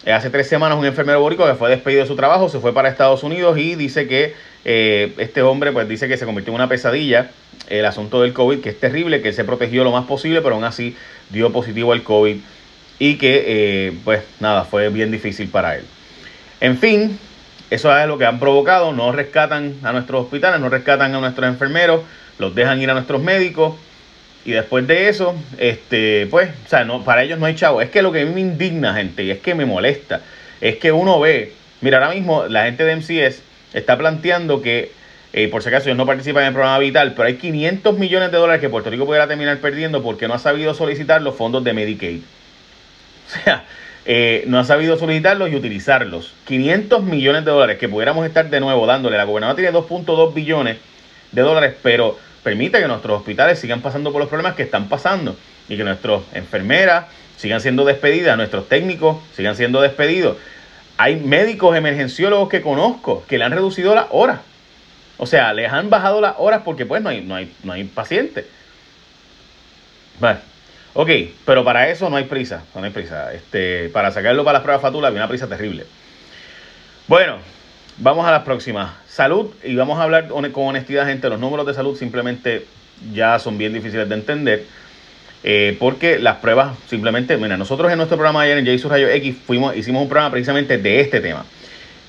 Eh, 0.06 0.12
hace 0.12 0.30
tres 0.30 0.48
semanas 0.48 0.78
un 0.78 0.86
enfermero 0.86 1.22
borico 1.22 1.46
que 1.46 1.56
fue 1.56 1.69
despedido 1.69 2.01
de 2.01 2.07
su 2.07 2.18
trabajo 2.18 2.50
se 2.50 2.60
fue 2.60 2.74
para 2.74 2.90
Estados 2.90 3.24
Unidos 3.24 3.57
y 3.57 3.75
dice 3.75 4.07
que 4.07 4.34
este 4.63 5.42
hombre 5.42 5.72
pues 5.72 5.88
dice 5.88 6.07
que 6.07 6.18
se 6.18 6.25
convirtió 6.25 6.52
en 6.52 6.56
una 6.56 6.68
pesadilla 6.68 7.31
el 7.69 7.86
asunto 7.86 8.22
del 8.22 8.34
COVID, 8.34 8.60
que 8.60 8.69
es 8.69 8.80
terrible, 8.80 9.22
que 9.22 9.31
se 9.31 9.45
protegió 9.45 9.86
lo 9.86 9.92
más 9.92 10.06
posible, 10.06 10.42
pero 10.42 10.56
aún 10.56 10.66
así 10.66 10.98
dio 11.30 11.52
positivo 11.52 11.94
al 11.94 12.04
COVID 12.04 12.38
y 13.00 13.16
que, 13.16 13.94
pues 14.04 14.24
nada, 14.42 14.66
fue 14.66 14.90
bien 14.90 15.12
difícil 15.12 15.48
para 15.48 15.78
él. 15.78 15.86
En 16.60 16.78
fin, 16.78 17.18
eso 17.69 17.95
es 17.98 18.07
lo 18.07 18.18
que 18.18 18.25
han 18.25 18.39
provocado, 18.39 18.94
no 18.94 19.12
rescatan 19.12 19.75
a 19.83 19.92
nuestros 19.92 20.24
hospitales, 20.24 20.60
no 20.60 20.69
rescatan 20.69 21.13
a 21.13 21.19
nuestros 21.19 21.48
enfermeros, 21.48 22.01
los 22.38 22.56
dejan 22.56 22.81
ir 22.81 22.89
a 22.89 22.94
nuestros 22.94 23.21
médicos 23.21 23.75
y 24.45 24.51
después 24.51 24.88
de 24.88 25.10
eso, 25.10 25.36
este, 25.57 26.27
pues, 26.31 26.50
o 26.66 26.69
sea, 26.69 26.86
no, 26.86 27.04
para 27.04 27.24
ellos 27.24 27.38
no 27.39 27.45
hay 27.45 27.56
chavo. 27.56 27.81
Es 27.81 27.89
que 27.89 28.01
lo 28.01 28.12
que 28.12 28.21
a 28.21 28.25
mí 28.25 28.31
me 28.33 28.42
indigna, 28.42 28.94
gente, 28.94 29.24
y 29.24 29.31
es 29.31 29.39
que 29.39 29.54
me 29.54 29.66
molesta, 29.66 30.21
es 30.62 30.77
que 30.77 30.92
uno 30.92 31.19
ve, 31.19 31.54
mira, 31.81 31.98
ahora 31.98 32.16
mismo 32.16 32.45
la 32.48 32.66
gente 32.66 32.86
de 32.86 32.95
MCS 32.95 33.42
está 33.74 33.98
planteando 33.98 34.62
que 34.62 34.92
eh, 35.31 35.48
por 35.50 35.62
si 35.62 35.69
acaso 35.69 35.86
ellos 35.86 35.98
no 35.98 36.07
participan 36.07 36.44
en 36.44 36.48
el 36.48 36.54
programa 36.54 36.80
Vital, 36.80 37.13
pero 37.13 37.27
hay 37.27 37.36
500 37.36 37.98
millones 37.98 38.31
de 38.31 38.38
dólares 38.38 38.62
que 38.62 38.69
Puerto 38.69 38.89
Rico 38.89 39.06
pudiera 39.06 39.27
terminar 39.27 39.60
perdiendo 39.60 40.01
porque 40.01 40.27
no 40.27 40.33
ha 40.33 40.39
sabido 40.39 40.74
solicitar 40.74 41.21
los 41.21 41.36
fondos 41.36 41.63
de 41.63 41.74
Medicaid. 41.74 42.21
O 43.30 43.44
sea, 43.44 43.63
eh, 44.06 44.44
no 44.48 44.60
ha 44.60 44.63
sabido 44.63 44.98
solicitarlos 44.98 45.51
y 45.51 45.56
utilizarlos. 45.56 46.34
500 46.46 47.04
millones 47.04 47.46
de 47.46 47.51
dólares 47.51 47.78
que 47.78 47.90
pudiéramos 47.90 48.25
estar 48.25 48.50
de 48.50 48.60
nuevo 48.60 48.86
dándole. 48.86 49.18
La 49.18 49.25
gobernadora 49.25 49.56
tiene 49.56 49.78
2.2 49.78 50.34
billones 50.34 50.78
de 51.31 51.42
dólares, 51.42 51.75
pero 51.81 52.18
permite 52.44 52.80
que 52.80 52.88
nuestros 52.88 53.19
hospitales 53.19 53.60
sigan 53.60 53.81
pasando 53.81 54.12
por 54.12 54.19
los 54.19 54.30
problemas 54.30 54.56
que 54.56 54.64
están 54.64 54.90
pasando 54.90 55.35
y 55.68 55.78
que 55.78 55.83
nuestras 55.83 56.21
enfermeras 56.33 57.06
sigan 57.38 57.62
siendo 57.62 57.85
despedidas, 57.85 58.35
nuestros 58.38 58.68
técnicos 58.68 59.18
sigan 59.35 59.56
siendo 59.56 59.81
despedidos. 59.81 60.38
Hay 60.97 61.18
médicos 61.18 61.78
emergenciólogos 61.78 62.50
que 62.50 62.62
conozco 62.62 63.24
que 63.28 63.38
le 63.38 63.45
han 63.45 63.52
reducido 63.52 63.95
las 63.95 64.07
horas 64.09 64.40
o 65.19 65.26
sea, 65.26 65.54
les 65.54 65.71
han 65.71 65.90
bajado 65.90 66.21
las 66.21 66.35
horas 66.38 66.62
porque 66.64 66.85
pues 66.85 67.04
no 67.04 67.09
hay, 67.09 67.21
no 67.21 67.35
hay, 67.35 67.54
no 67.64 67.74
hay 67.74 67.83
pacientes. 67.83 68.45
Bueno, 70.18 70.40
ok, 71.00 71.10
pero 71.46 71.64
para 71.64 71.90
eso 71.90 72.10
no 72.10 72.18
hay 72.18 72.26
prisa, 72.26 72.62
no 72.76 72.84
hay 72.84 72.90
prisa. 72.90 73.34
Este, 73.34 73.88
para 73.88 74.12
sacarlo 74.12 74.44
para 74.44 74.58
las 74.58 74.64
pruebas 74.64 74.82
fatulas 74.82 75.08
había 75.08 75.22
una 75.22 75.30
prisa 75.30 75.48
terrible. 75.48 75.86
Bueno, 77.08 77.38
vamos 78.00 78.28
a 78.28 78.32
las 78.32 78.44
próximas. 78.44 78.92
Salud, 79.08 79.50
y 79.64 79.76
vamos 79.76 79.98
a 79.98 80.04
hablar 80.04 80.28
con 80.28 80.68
honestidad, 80.68 81.06
gente. 81.06 81.30
Los 81.30 81.40
números 81.40 81.66
de 81.66 81.74
salud 81.74 81.98
simplemente 81.98 82.66
ya 83.14 83.40
son 83.40 83.58
bien 83.58 83.72
difíciles 83.72 84.10
de 84.10 84.16
entender. 84.16 84.66
Eh, 85.46 85.78
porque 85.80 86.20
las 86.20 86.40
pruebas 86.40 86.78
simplemente, 86.90 87.38
mira, 87.38 87.56
nosotros 87.56 87.90
en 87.90 87.96
nuestro 87.96 88.18
programa 88.18 88.42
ayer 88.42 88.58
en 88.58 88.66
Jesus 88.66 88.92
Rayo 88.92 89.08
X 89.08 89.38
fuimos, 89.48 89.78
hicimos 89.78 90.02
un 90.02 90.10
programa 90.10 90.32
precisamente 90.32 90.78
de 90.78 91.00
este 91.00 91.22
tema. 91.22 91.46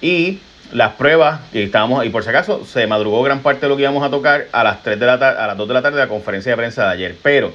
Y 0.00 0.40
las 0.72 0.94
pruebas 0.94 1.42
y 1.52 1.62
estábamos 1.62 2.04
y 2.04 2.08
por 2.08 2.24
si 2.24 2.30
acaso 2.30 2.64
se 2.64 2.88
madrugó 2.88 3.22
gran 3.22 3.38
parte 3.38 3.60
de 3.60 3.68
lo 3.68 3.76
que 3.76 3.82
íbamos 3.82 4.02
a 4.02 4.10
tocar 4.10 4.48
a 4.50 4.64
las 4.64 4.82
3 4.82 4.98
de 4.98 5.06
la 5.06 5.18
tarde 5.18 5.40
a 5.40 5.46
las 5.46 5.56
2 5.56 5.68
de 5.68 5.74
la 5.74 5.82
tarde 5.82 5.96
de 5.96 6.02
la 6.02 6.08
conferencia 6.08 6.52
de 6.52 6.56
prensa 6.56 6.86
de 6.86 6.92
ayer 6.92 7.16
pero 7.22 7.52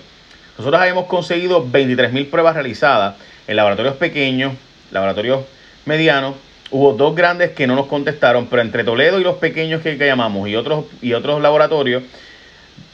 nosotros 0.57 0.81
habíamos 0.81 1.05
conseguido 1.05 1.65
23.000 1.65 2.29
pruebas 2.29 2.55
realizadas 2.55 3.15
en 3.47 3.55
laboratorios 3.55 3.95
pequeños 3.95 4.53
laboratorios 4.91 5.45
medianos 5.85 6.35
hubo 6.71 6.93
dos 6.93 7.15
grandes 7.15 7.51
que 7.51 7.67
no 7.67 7.75
nos 7.75 7.87
contestaron 7.87 8.47
pero 8.47 8.61
entre 8.61 8.83
Toledo 8.83 9.19
y 9.19 9.23
los 9.23 9.35
pequeños 9.35 9.81
que, 9.81 9.97
llamamos 9.97 10.47
y 10.47 10.55
otros 10.55 10.85
y 11.01 11.13
otros 11.13 11.41
laboratorios 11.41 12.03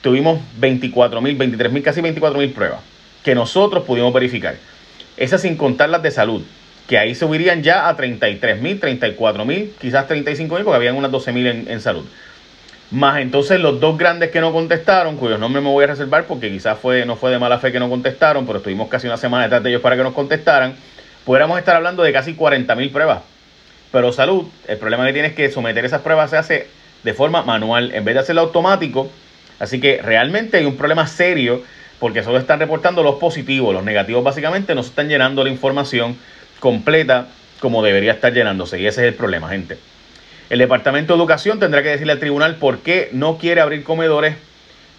tuvimos 0.02 0.40
24.000 0.60 1.38
23.000 1.38 1.82
casi 1.84 2.02
24.000 2.02 2.54
pruebas 2.54 2.80
que 3.24 3.36
nosotros 3.36 3.84
pudimos 3.84 4.14
verificar 4.14 4.56
esas 5.18 5.42
sin 5.42 5.56
contar 5.56 5.90
las 5.90 6.02
de 6.02 6.12
salud 6.12 6.44
que 6.92 6.98
ahí 6.98 7.16
subirían 7.16 7.64
ya 7.64 7.88
a 7.88 7.96
33 7.96 8.62
mil, 8.62 8.78
34 8.78 9.46
mil, 9.46 9.72
quizás 9.80 10.08
35 10.08 10.56
mil, 10.56 10.66
porque 10.66 10.76
habían 10.76 10.98
unas 10.98 11.10
12 11.10 11.32
mil 11.32 11.48
en, 11.48 11.80
salud. 11.80 12.04
Más 12.92 13.20
entonces 13.22 13.62
los 13.62 13.80
dos 13.80 13.98
grandes 13.98 14.32
que 14.32 14.42
no 14.42 14.52
contestaron, 14.52 15.16
cuyos 15.16 15.40
nombres 15.40 15.64
me 15.64 15.70
voy 15.70 15.86
a 15.86 15.88
reservar 15.88 16.26
porque 16.26 16.52
quizás 16.52 16.78
fue, 16.78 17.06
no 17.06 17.16
fue 17.16 17.32
de 17.32 17.40
mala 17.40 17.58
fe 17.58 17.72
que 17.72 17.80
no 17.80 17.90
contestaron, 17.90 18.46
pero 18.46 18.58
estuvimos 18.58 18.90
casi 18.90 19.08
una 19.08 19.16
semana 19.16 19.44
detrás 19.44 19.64
de 19.64 19.70
ellos 19.70 19.82
para 19.82 19.96
que 19.96 20.04
nos 20.04 20.14
contestaran, 20.14 20.76
pudiéramos 21.24 21.58
estar 21.58 21.78
hablando 21.78 22.04
de 22.04 22.12
casi 22.12 22.34
40 22.34 22.76
mil 22.76 22.92
pruebas. 22.92 23.22
Pero 23.94 24.12
salud, 24.12 24.46
el 24.68 24.78
problema 24.78 25.06
que 25.06 25.14
tiene 25.14 25.30
es 25.30 25.34
que 25.34 25.50
someter 25.50 25.86
esas 25.86 26.02
pruebas 26.02 26.32
se 26.32 26.38
hace 26.38 26.68
de 27.04 27.14
forma 27.14 27.44
manual 27.44 27.94
en 27.94 28.04
vez 28.04 28.16
de 28.16 28.22
hacerlo 28.22 28.42
automático. 28.42 29.10
Así 29.60 29.80
que 29.80 30.02
realmente 30.02 30.58
hay 30.58 30.66
un 30.66 30.76
problema 30.76 31.08
serio 31.08 31.64
porque 31.98 32.24
solo 32.24 32.40
están 32.40 32.60
reportando 32.60 33.04
los 33.04 33.16
positivos, 33.16 33.74
los 33.74 33.86
negativos 33.86 34.22
básicamente 34.22 34.76
no 34.76 34.84
se 34.84 34.90
están 34.90 35.08
llenando 35.08 35.46
la 35.46 35.50
información 35.50 36.18
completa 36.60 37.28
como 37.62 37.84
debería 37.84 38.12
estar 38.12 38.34
llenándose 38.34 38.82
y 38.82 38.88
ese 38.88 39.02
es 39.02 39.08
el 39.08 39.14
problema, 39.14 39.48
gente. 39.48 39.78
El 40.52 40.60
Departamento 40.60 41.14
de 41.14 41.18
Educación 41.18 41.62
tendrá 41.62 41.82
que 41.82 41.88
decirle 41.88 42.12
al 42.12 42.20
tribunal 42.20 42.56
por 42.56 42.80
qué 42.80 43.08
no 43.14 43.38
quiere 43.38 43.62
abrir 43.62 43.86
comedores 43.86 44.36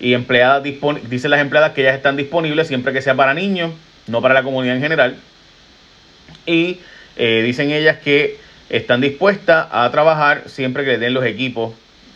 y 0.00 0.14
empleadas 0.14 0.62
dicen 0.62 1.30
las 1.30 1.40
empleadas 1.42 1.72
que 1.72 1.82
ellas 1.82 1.94
están 1.94 2.16
disponibles 2.16 2.68
siempre 2.68 2.94
que 2.94 3.02
sea 3.02 3.16
para 3.16 3.34
niños, 3.34 3.70
no 4.06 4.22
para 4.22 4.32
la 4.32 4.42
comunidad 4.42 4.76
en 4.76 4.80
general. 4.80 5.16
Y 6.46 6.80
eh, 7.16 7.42
dicen 7.44 7.70
ellas 7.70 7.98
que 7.98 8.38
están 8.70 9.02
dispuestas 9.02 9.66
a 9.70 9.90
trabajar 9.90 10.44
siempre 10.46 10.86
que 10.86 10.92
le 10.92 10.98
den 10.98 11.12
los 11.12 11.26
equipos 11.26 11.74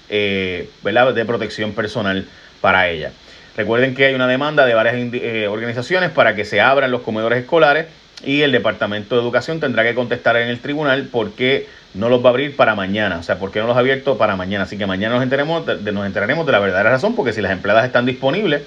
eh, 0.08 0.70
de 0.82 1.24
protección 1.26 1.74
personal 1.74 2.24
para 2.62 2.88
ellas. 2.88 3.12
Recuerden 3.54 3.94
que 3.94 4.06
hay 4.06 4.14
una 4.14 4.28
demanda 4.28 4.64
de 4.64 4.72
varias 4.72 4.94
eh, 4.96 5.46
organizaciones 5.46 6.08
para 6.08 6.34
que 6.34 6.46
se 6.46 6.62
abran 6.62 6.90
los 6.90 7.02
comedores 7.02 7.40
escolares 7.40 7.84
y 8.24 8.42
el 8.42 8.52
Departamento 8.52 9.14
de 9.14 9.22
Educación 9.22 9.60
tendrá 9.60 9.82
que 9.82 9.94
contestar 9.94 10.36
en 10.36 10.48
el 10.48 10.60
tribunal 10.60 11.04
por 11.04 11.32
qué 11.32 11.68
no 11.94 12.08
los 12.08 12.22
va 12.24 12.28
a 12.28 12.30
abrir 12.30 12.56
para 12.56 12.74
mañana. 12.74 13.18
O 13.18 13.22
sea, 13.22 13.38
por 13.38 13.50
qué 13.50 13.60
no 13.60 13.66
los 13.66 13.76
ha 13.76 13.80
abierto 13.80 14.18
para 14.18 14.36
mañana. 14.36 14.64
Así 14.64 14.78
que 14.78 14.86
mañana 14.86 15.14
nos 15.14 15.22
enteraremos 15.22 15.66
de, 15.66 15.92
nos 15.92 16.06
enteraremos 16.06 16.46
de 16.46 16.52
la 16.52 16.58
verdadera 16.58 16.90
razón, 16.90 17.14
porque 17.14 17.32
si 17.32 17.40
las 17.40 17.52
empleadas 17.52 17.84
están 17.84 18.06
disponibles, 18.06 18.62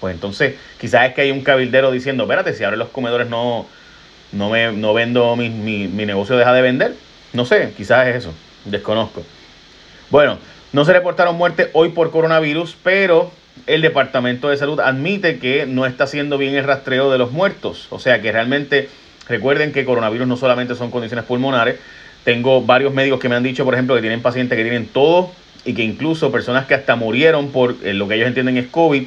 pues 0.00 0.14
entonces 0.14 0.54
quizás 0.80 1.08
es 1.08 1.14
que 1.14 1.22
hay 1.22 1.30
un 1.30 1.42
cabildero 1.42 1.90
diciendo, 1.90 2.24
espérate, 2.24 2.52
si 2.54 2.64
abren 2.64 2.78
los 2.78 2.88
comedores 2.88 3.28
no, 3.28 3.66
no, 4.32 4.50
me, 4.50 4.72
no 4.72 4.94
vendo, 4.94 5.34
mi, 5.36 5.50
mi, 5.50 5.88
mi 5.88 6.06
negocio 6.06 6.36
deja 6.36 6.52
de 6.52 6.62
vender. 6.62 6.94
No 7.32 7.44
sé, 7.44 7.72
quizás 7.76 8.06
es 8.08 8.16
eso, 8.16 8.34
desconozco. 8.64 9.24
Bueno, 10.10 10.38
no 10.72 10.84
se 10.84 10.92
reportaron 10.92 11.36
muertes 11.36 11.68
hoy 11.72 11.90
por 11.90 12.10
coronavirus, 12.10 12.76
pero 12.82 13.32
el 13.66 13.82
Departamento 13.82 14.48
de 14.48 14.56
Salud 14.56 14.80
admite 14.80 15.38
que 15.38 15.66
no 15.66 15.86
está 15.86 16.04
haciendo 16.04 16.38
bien 16.38 16.54
el 16.54 16.64
rastreo 16.64 17.10
de 17.10 17.18
los 17.18 17.32
muertos. 17.32 17.86
O 17.90 17.98
sea 17.98 18.20
que 18.20 18.32
realmente 18.32 18.88
recuerden 19.28 19.72
que 19.72 19.84
coronavirus 19.84 20.26
no 20.26 20.36
solamente 20.36 20.74
son 20.74 20.90
condiciones 20.90 21.24
pulmonares. 21.24 21.76
Tengo 22.24 22.62
varios 22.62 22.92
médicos 22.92 23.20
que 23.20 23.28
me 23.28 23.36
han 23.36 23.42
dicho, 23.42 23.64
por 23.64 23.74
ejemplo, 23.74 23.94
que 23.94 24.00
tienen 24.00 24.22
pacientes 24.22 24.56
que 24.56 24.62
tienen 24.62 24.86
todo 24.86 25.30
y 25.64 25.74
que 25.74 25.82
incluso 25.82 26.30
personas 26.30 26.66
que 26.66 26.74
hasta 26.74 26.96
murieron 26.96 27.50
por 27.50 27.76
eh, 27.82 27.94
lo 27.94 28.06
que 28.06 28.16
ellos 28.16 28.28
entienden 28.28 28.56
es 28.56 28.66
COVID 28.66 29.04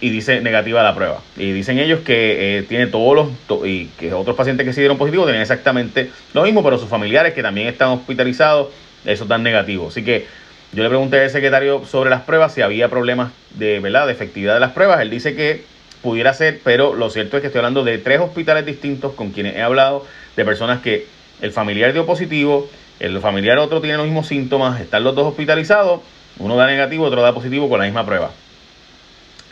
y 0.00 0.10
dice 0.10 0.40
negativa 0.40 0.82
la 0.82 0.94
prueba. 0.94 1.20
Y 1.36 1.52
dicen 1.52 1.78
ellos 1.78 2.00
que 2.00 2.58
eh, 2.58 2.62
tiene 2.62 2.86
todos 2.88 3.14
los 3.48 3.66
y 3.66 3.86
que 3.98 4.12
otros 4.12 4.36
pacientes 4.36 4.66
que 4.66 4.72
se 4.72 4.80
dieron 4.80 4.98
positivo 4.98 5.24
tienen 5.24 5.42
exactamente 5.42 6.10
lo 6.34 6.42
mismo, 6.42 6.62
pero 6.62 6.78
sus 6.78 6.88
familiares 6.88 7.34
que 7.34 7.42
también 7.42 7.68
están 7.68 7.88
hospitalizados, 7.90 8.68
eso 9.04 9.24
dan 9.26 9.42
negativo. 9.42 9.88
Así 9.88 10.02
que 10.02 10.26
yo 10.72 10.82
le 10.82 10.88
pregunté 10.88 11.20
al 11.20 11.30
secretario 11.30 11.84
sobre 11.84 12.08
las 12.08 12.22
pruebas 12.22 12.54
si 12.54 12.62
había 12.62 12.88
problemas 12.88 13.32
de, 13.50 13.78
¿verdad? 13.80 14.06
de 14.06 14.12
efectividad 14.12 14.54
de 14.54 14.60
las 14.60 14.72
pruebas. 14.72 15.00
Él 15.02 15.10
dice 15.10 15.34
que 15.34 15.64
pudiera 16.00 16.32
ser, 16.32 16.60
pero 16.64 16.94
lo 16.94 17.10
cierto 17.10 17.36
es 17.36 17.42
que 17.42 17.48
estoy 17.48 17.58
hablando 17.58 17.84
de 17.84 17.98
tres 17.98 18.20
hospitales 18.20 18.64
distintos 18.64 19.12
con 19.12 19.32
quienes 19.32 19.56
he 19.56 19.62
hablado, 19.62 20.06
de 20.34 20.44
personas 20.44 20.80
que 20.80 21.06
el 21.42 21.52
familiar 21.52 21.92
dio 21.92 22.06
positivo, 22.06 22.70
el 23.00 23.20
familiar 23.20 23.58
otro 23.58 23.80
tiene 23.80 23.98
los 23.98 24.06
mismos 24.06 24.26
síntomas, 24.26 24.80
están 24.80 25.04
los 25.04 25.14
dos 25.14 25.26
hospitalizados, 25.26 26.00
uno 26.38 26.56
da 26.56 26.66
negativo, 26.66 27.04
otro 27.04 27.20
da 27.20 27.34
positivo 27.34 27.68
con 27.68 27.78
la 27.78 27.84
misma 27.84 28.06
prueba. 28.06 28.30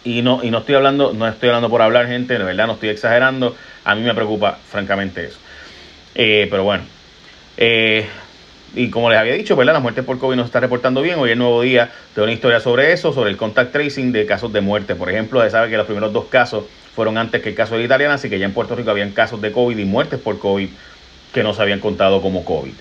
Y 0.03 0.23
no, 0.23 0.43
y 0.43 0.50
no 0.50 0.59
estoy 0.59 0.77
hablando, 0.77 1.12
no 1.12 1.29
estoy 1.29 1.50
hablando 1.50 1.69
por 1.69 1.83
hablar, 1.83 2.07
gente, 2.07 2.39
de 2.39 2.45
verdad 2.45 2.67
no 2.67 2.73
estoy 2.75 2.89
exagerando. 2.89 3.55
A 3.85 3.95
mí 3.95 4.00
me 4.00 4.15
preocupa, 4.15 4.59
francamente, 4.71 5.27
eso. 5.27 5.39
Eh, 6.15 6.49
pero 6.50 6.65
bueno. 6.65 6.85
Eh, 7.59 8.07
y 8.75 8.91
como 8.91 9.11
les 9.11 9.19
había 9.19 9.35
dicho, 9.35 9.57
¿verdad? 9.57 9.73
La 9.73 9.81
muerte 9.81 10.03
por 10.03 10.19
COVID 10.19 10.37
no 10.37 10.43
se 10.43 10.47
está 10.47 10.61
reportando 10.61 11.03
bien. 11.03 11.19
Hoy 11.19 11.31
es 11.31 11.37
nuevo 11.37 11.62
día 11.62 11.91
de 12.15 12.23
una 12.23 12.33
historia 12.33 12.61
sobre 12.61 12.93
eso, 12.93 13.12
sobre 13.12 13.31
el 13.31 13.37
contact 13.37 13.73
tracing 13.73 14.12
de 14.12 14.27
casos 14.27 14.53
de 14.53 14.61
muerte. 14.61 14.95
Por 14.95 15.11
ejemplo, 15.11 15.43
se 15.43 15.50
sabe 15.50 15.71
que 15.71 15.77
los 15.77 15.87
primeros 15.87 16.12
dos 16.12 16.27
casos 16.27 16.65
fueron 16.95 17.19
antes 17.19 17.43
que 17.43 17.49
el 17.49 17.55
caso 17.55 17.75
de 17.75 17.81
la 17.81 17.87
italiana, 17.87 18.15
así 18.15 18.31
que 18.31 18.39
ya 18.39 18.47
en 18.47 18.53
Puerto 18.53 18.77
Rico 18.77 18.91
habían 18.91 19.11
casos 19.11 19.41
de 19.41 19.50
COVID 19.50 19.77
y 19.77 19.85
muertes 19.85 20.21
por 20.21 20.39
COVID 20.39 20.69
que 21.33 21.43
no 21.43 21.55
se 21.55 21.62
habían 21.62 21.81
contado 21.81 22.21
como 22.23 22.45
COVID. 22.45 22.73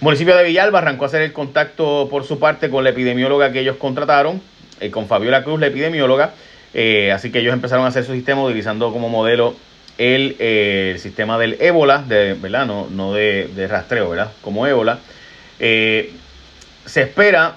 municipio 0.00 0.36
de 0.36 0.44
Villalba 0.44 0.78
arrancó 0.78 1.04
a 1.04 1.08
hacer 1.08 1.22
el 1.22 1.32
contacto 1.32 2.08
por 2.10 2.24
su 2.24 2.38
parte 2.38 2.70
con 2.70 2.84
la 2.84 2.90
epidemióloga 2.90 3.52
que 3.52 3.60
ellos 3.60 3.76
contrataron, 3.76 4.40
eh, 4.80 4.90
con 4.90 5.06
Fabiola 5.06 5.42
Cruz, 5.42 5.60
la 5.60 5.66
epidemióloga. 5.66 6.32
Eh, 6.74 7.12
así 7.12 7.30
que 7.30 7.38
ellos 7.38 7.54
empezaron 7.54 7.84
a 7.86 7.88
hacer 7.88 8.04
su 8.04 8.12
sistema 8.12 8.42
utilizando 8.42 8.92
como 8.92 9.08
modelo 9.08 9.56
eh, 9.98 10.92
el, 10.94 10.98
sistema 10.98 11.38
del 11.38 11.56
ébola, 11.60 12.04
de, 12.06 12.34
¿verdad? 12.34 12.66
No, 12.66 12.88
no 12.90 13.14
de, 13.14 13.66
rastreo, 13.68 14.10
¿verdad? 14.10 14.32
Como 14.42 14.66
ébola. 14.66 14.98
Eh, 15.58 16.12
se 16.84 17.02
espera 17.02 17.56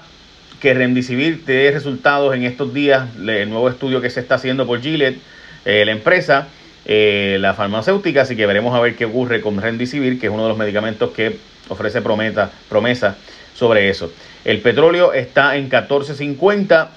que 0.60 0.74
Remdesivir 0.74 1.44
dé 1.44 1.70
resultados 1.70 2.34
en 2.34 2.44
estos 2.44 2.74
días, 2.74 3.08
el 3.16 3.48
nuevo 3.48 3.68
estudio 3.68 4.00
que 4.00 4.10
se 4.10 4.20
está 4.20 4.36
haciendo 4.36 4.66
por 4.66 4.80
Gillette, 4.80 5.18
eh, 5.64 5.84
la 5.84 5.92
empresa, 5.92 6.48
la 6.86 7.54
farmacéutica, 7.54 8.22
así 8.22 8.34
que 8.36 8.46
veremos 8.46 8.74
a 8.74 8.80
ver 8.80 8.96
qué 8.96 9.04
ocurre 9.04 9.40
con 9.40 9.60
Remdesivir, 9.60 10.18
que 10.18 10.26
es 10.26 10.32
uno 10.32 10.42
de 10.42 10.48
los 10.48 10.58
medicamentos 10.58 11.10
que 11.12 11.36
ofrece 11.68 12.02
prometa, 12.02 12.50
promesa 12.68 13.16
sobre 13.54 13.88
eso. 13.88 14.12
El 14.44 14.60
petróleo 14.60 15.12
está 15.12 15.56
en 15.56 15.70
14.50 15.70 16.88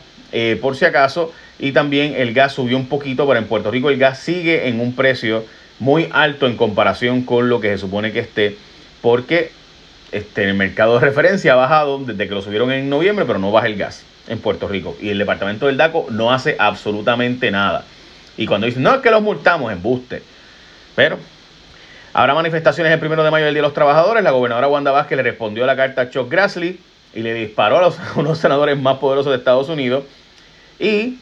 por 0.59 0.75
si 0.75 0.85
acaso 0.85 1.31
y 1.59 1.71
también 1.71 2.15
el 2.15 2.33
gas 2.33 2.53
subió 2.53 2.77
un 2.77 2.87
poquito, 2.87 3.27
pero 3.27 3.39
en 3.39 3.45
Puerto 3.45 3.71
Rico 3.71 3.89
el 3.89 3.97
gas 3.97 4.19
sigue 4.19 4.67
en 4.67 4.79
un 4.79 4.95
precio 4.95 5.45
muy 5.79 6.09
alto 6.11 6.47
en 6.47 6.55
comparación 6.55 7.23
con 7.23 7.49
lo 7.49 7.59
que 7.59 7.69
se 7.69 7.77
supone 7.77 8.11
que 8.11 8.19
esté, 8.19 8.57
porque 9.01 9.51
este, 10.11 10.43
el 10.43 10.53
mercado 10.53 10.95
de 10.95 10.99
referencia 11.01 11.53
ha 11.53 11.55
bajado 11.55 11.99
desde 11.99 12.27
que 12.27 12.35
lo 12.35 12.41
subieron 12.41 12.71
en 12.71 12.89
noviembre, 12.89 13.25
pero 13.25 13.39
no 13.39 13.51
baja 13.51 13.67
el 13.67 13.75
gas 13.75 14.05
en 14.27 14.39
Puerto 14.39 14.67
Rico. 14.67 14.95
Y 15.01 15.09
el 15.09 15.17
departamento 15.17 15.67
del 15.67 15.77
DACO 15.77 16.07
no 16.11 16.31
hace 16.31 16.55
absolutamente 16.59 17.51
nada. 17.51 17.83
Y 18.37 18.45
cuando 18.45 18.67
dicen, 18.67 18.83
no, 18.83 18.93
es 18.95 19.01
que 19.01 19.11
los 19.11 19.21
multamos, 19.21 19.71
embuste. 19.71 20.21
Pero 20.95 21.17
habrá 22.13 22.33
manifestaciones 22.33 22.93
el 22.93 22.99
primero 22.99 23.23
de 23.23 23.31
mayo 23.31 23.45
del 23.45 23.53
Día 23.53 23.61
de 23.61 23.67
los 23.67 23.73
Trabajadores. 23.73 24.23
La 24.23 24.31
gobernadora 24.31 24.67
Wanda 24.67 24.91
Vázquez 24.91 25.17
le 25.17 25.23
respondió 25.23 25.63
a 25.63 25.67
la 25.67 25.75
carta 25.75 26.03
a 26.03 26.09
Chuck 26.09 26.29
Grassley 26.31 26.79
y 27.13 27.21
le 27.21 27.33
disparó 27.33 27.79
a, 27.79 27.81
los, 27.81 27.99
a 28.15 28.19
unos 28.19 28.37
senadores 28.37 28.79
más 28.79 28.97
poderosos 28.97 29.31
de 29.31 29.37
Estados 29.37 29.69
Unidos. 29.69 30.03
Y 30.79 31.17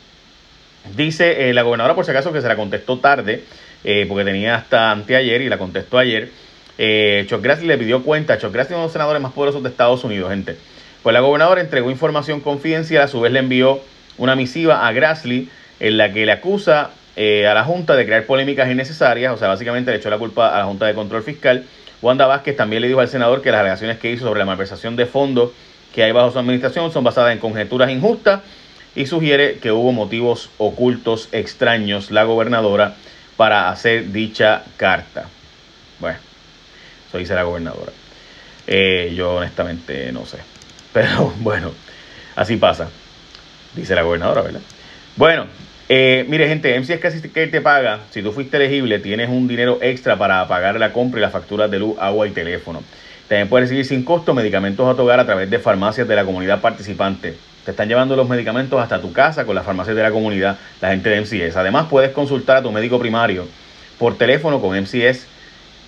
Dice 0.96 1.50
eh, 1.50 1.54
la 1.54 1.62
gobernadora, 1.62 1.96
por 1.96 2.06
si 2.06 2.12
acaso, 2.12 2.34
que 2.34 2.42
se 2.42 2.48
la 2.48 2.56
contestó 2.56 3.00
tarde, 3.00 3.44
eh, 3.84 4.06
porque 4.08 4.26
tenía 4.26 4.56
hasta 4.56 4.92
anteayer 4.92 5.42
y 5.42 5.50
la 5.50 5.58
contestó 5.58 5.98
ayer. 5.98 6.30
Eh, 6.78 7.26
Chuck 7.28 7.42
Grassley 7.42 7.68
le 7.68 7.78
pidió 7.78 8.04
cuenta. 8.04 8.38
Chuck 8.38 8.52
Grassley 8.52 8.74
es 8.74 8.78
uno 8.78 8.82
de 8.82 8.86
los 8.88 8.94
senadores 8.94 9.22
más 9.22 9.34
poderosos 9.34 9.62
de 9.64 9.70
Estados 9.70 10.04
Unidos, 10.04 10.30
gente. 10.30 10.56
Pues 11.04 11.14
la 11.14 11.20
gobernadora 11.20 11.62
entregó 11.62 11.90
información 11.90 12.42
confidencial, 12.42 13.04
a 13.04 13.08
su 13.08 13.22
vez 13.22 13.32
le 13.32 13.40
envió 13.40 13.82
una 14.18 14.36
misiva 14.36 14.88
a 14.88 14.92
Grassley 14.92 15.50
en 15.80 15.98
la 15.98 16.14
que 16.14 16.26
le 16.26 16.32
acusa 16.32 16.92
eh, 17.16 17.48
a 17.48 17.54
la 17.54 17.64
Junta 17.64 17.96
de 17.96 18.06
crear 18.06 18.26
polémicas 18.26 18.70
innecesarias, 18.70 19.34
o 19.34 19.38
sea, 19.38 19.48
básicamente 19.48 19.92
le 19.92 19.98
echó 19.98 20.10
la 20.10 20.18
culpa 20.18 20.56
a 20.56 20.60
la 20.60 20.66
Junta 20.66 20.86
de 20.86 20.94
Control 20.94 21.24
Fiscal. 21.24 21.66
Wanda 22.02 22.26
Vázquez 22.26 22.56
también 22.56 22.82
le 22.82 22.88
dijo 22.88 23.00
al 23.00 23.08
senador 23.08 23.42
que 23.42 23.52
las 23.52 23.62
alegaciones 23.62 23.98
que 23.98 24.12
hizo 24.12 24.26
sobre 24.26 24.40
la 24.40 24.46
malversación 24.46 24.96
de 24.96 25.06
fondos 25.06 25.52
que 25.94 26.04
hay 26.04 26.12
bajo 26.12 26.32
su 26.32 26.40
administración 26.40 26.92
son 26.92 27.04
basadas 27.04 27.34
en 27.34 27.40
conjeturas 27.40 27.90
injustas 27.90 28.42
y 28.96 29.06
sugiere 29.06 29.58
que 29.58 29.72
hubo 29.72 29.92
motivos 29.92 30.50
ocultos 30.58 31.30
extraños 31.32 32.12
la 32.12 32.24
gobernadora 32.24 32.96
para 33.38 33.70
hacer 33.70 34.12
dicha 34.12 34.64
carta. 34.78 35.26
Bueno, 36.00 36.20
eso 37.08 37.18
dice 37.18 37.34
la 37.34 37.44
gobernadora. 37.44 37.92
Eh, 38.68 39.14
yo 39.16 39.36
honestamente 39.36 40.12
no 40.12 40.26
sé. 40.26 40.38
Pero 40.94 41.34
bueno, 41.40 41.72
así 42.36 42.58
pasa. 42.58 42.90
Dice 43.76 43.96
la 43.96 44.02
gobernadora, 44.02 44.42
¿verdad? 44.42 44.62
Bueno, 45.16 45.46
eh, 45.88 46.26
mire 46.28 46.48
gente, 46.48 46.78
MCS 46.78 47.00
Casi 47.00 47.22
que 47.22 47.48
te 47.48 47.62
paga. 47.62 48.02
Si 48.12 48.22
tú 48.22 48.32
fuiste 48.32 48.58
elegible, 48.58 49.00
tienes 49.00 49.30
un 49.30 49.48
dinero 49.48 49.80
extra 49.82 50.18
para 50.18 50.46
pagar 50.48 50.78
la 50.80 50.92
compra 50.92 51.20
y 51.20 51.22
las 51.22 51.32
facturas 51.32 51.72
de 51.72 51.80
luz, 51.80 51.96
agua 52.00 52.28
y 52.28 52.32
teléfono. 52.32 52.84
También 53.28 53.48
puedes 53.48 53.70
recibir 53.70 53.86
sin 53.86 54.04
costo 54.04 54.34
medicamentos 54.34 54.88
a 54.88 54.96
tu 54.96 55.10
a 55.10 55.26
través 55.26 55.50
de 55.50 55.60
farmacias 55.60 56.06
de 56.08 56.16
la 56.16 56.26
comunidad 56.26 56.60
participante. 56.60 57.38
Te 57.66 57.72
están 57.72 57.88
llevando 57.88 58.16
los 58.16 58.28
medicamentos 58.28 58.82
hasta 58.82 59.00
tu 59.00 59.14
casa 59.14 59.46
con 59.46 59.56
las 59.56 59.66
farmacias 59.66 59.96
de 59.96 60.02
la 60.02 60.12
comunidad, 60.12 60.58
la 60.82 60.90
gente 60.90 61.10
de 61.10 61.22
MCS. 61.22 61.56
Además, 61.58 61.88
puedes 61.90 62.12
consultar 62.12 62.58
a 62.58 62.64
tu 62.64 62.72
médico 62.72 63.00
primario 63.00 63.48
por 64.00 64.18
teléfono 64.18 64.60
con 64.60 64.80
MCS 64.80 65.28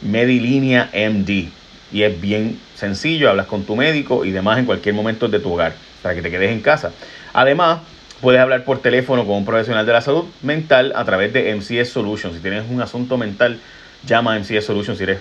Medilínea 0.02 0.90
MD. 0.94 1.50
Y 1.92 2.04
es 2.04 2.20
bien 2.20 2.60
sencillo, 2.76 3.30
hablas 3.30 3.48
con 3.48 3.64
tu 3.64 3.76
médico 3.76 4.26
y 4.26 4.32
demás 4.32 4.60
en 4.60 4.66
cualquier 4.66 4.94
momento 4.94 5.28
de 5.28 5.40
tu 5.40 5.54
hogar 5.54 5.74
para 6.02 6.14
que 6.14 6.22
te 6.22 6.30
quedes 6.30 6.52
en 6.52 6.62
casa. 6.62 6.92
Además, 7.34 7.80
puedes 8.22 8.40
hablar 8.40 8.66
por 8.66 8.80
teléfono 8.80 9.26
con 9.26 9.38
un 9.38 9.46
profesional 9.46 9.86
de 9.86 9.94
la 9.94 10.02
salud 10.02 10.26
mental 10.42 10.94
a 10.96 11.06
través 11.06 11.34
de 11.34 11.56
MCS 11.56 11.90
Solutions. 11.90 12.36
Si 12.36 12.42
tienes 12.42 12.66
un 12.70 12.82
asunto 12.82 13.18
mental, 13.18 13.60
llama 14.06 14.36
a 14.36 14.40
MCS 14.40 14.66
Solutions 14.66 14.98
si 14.98 15.06
eres 15.06 15.20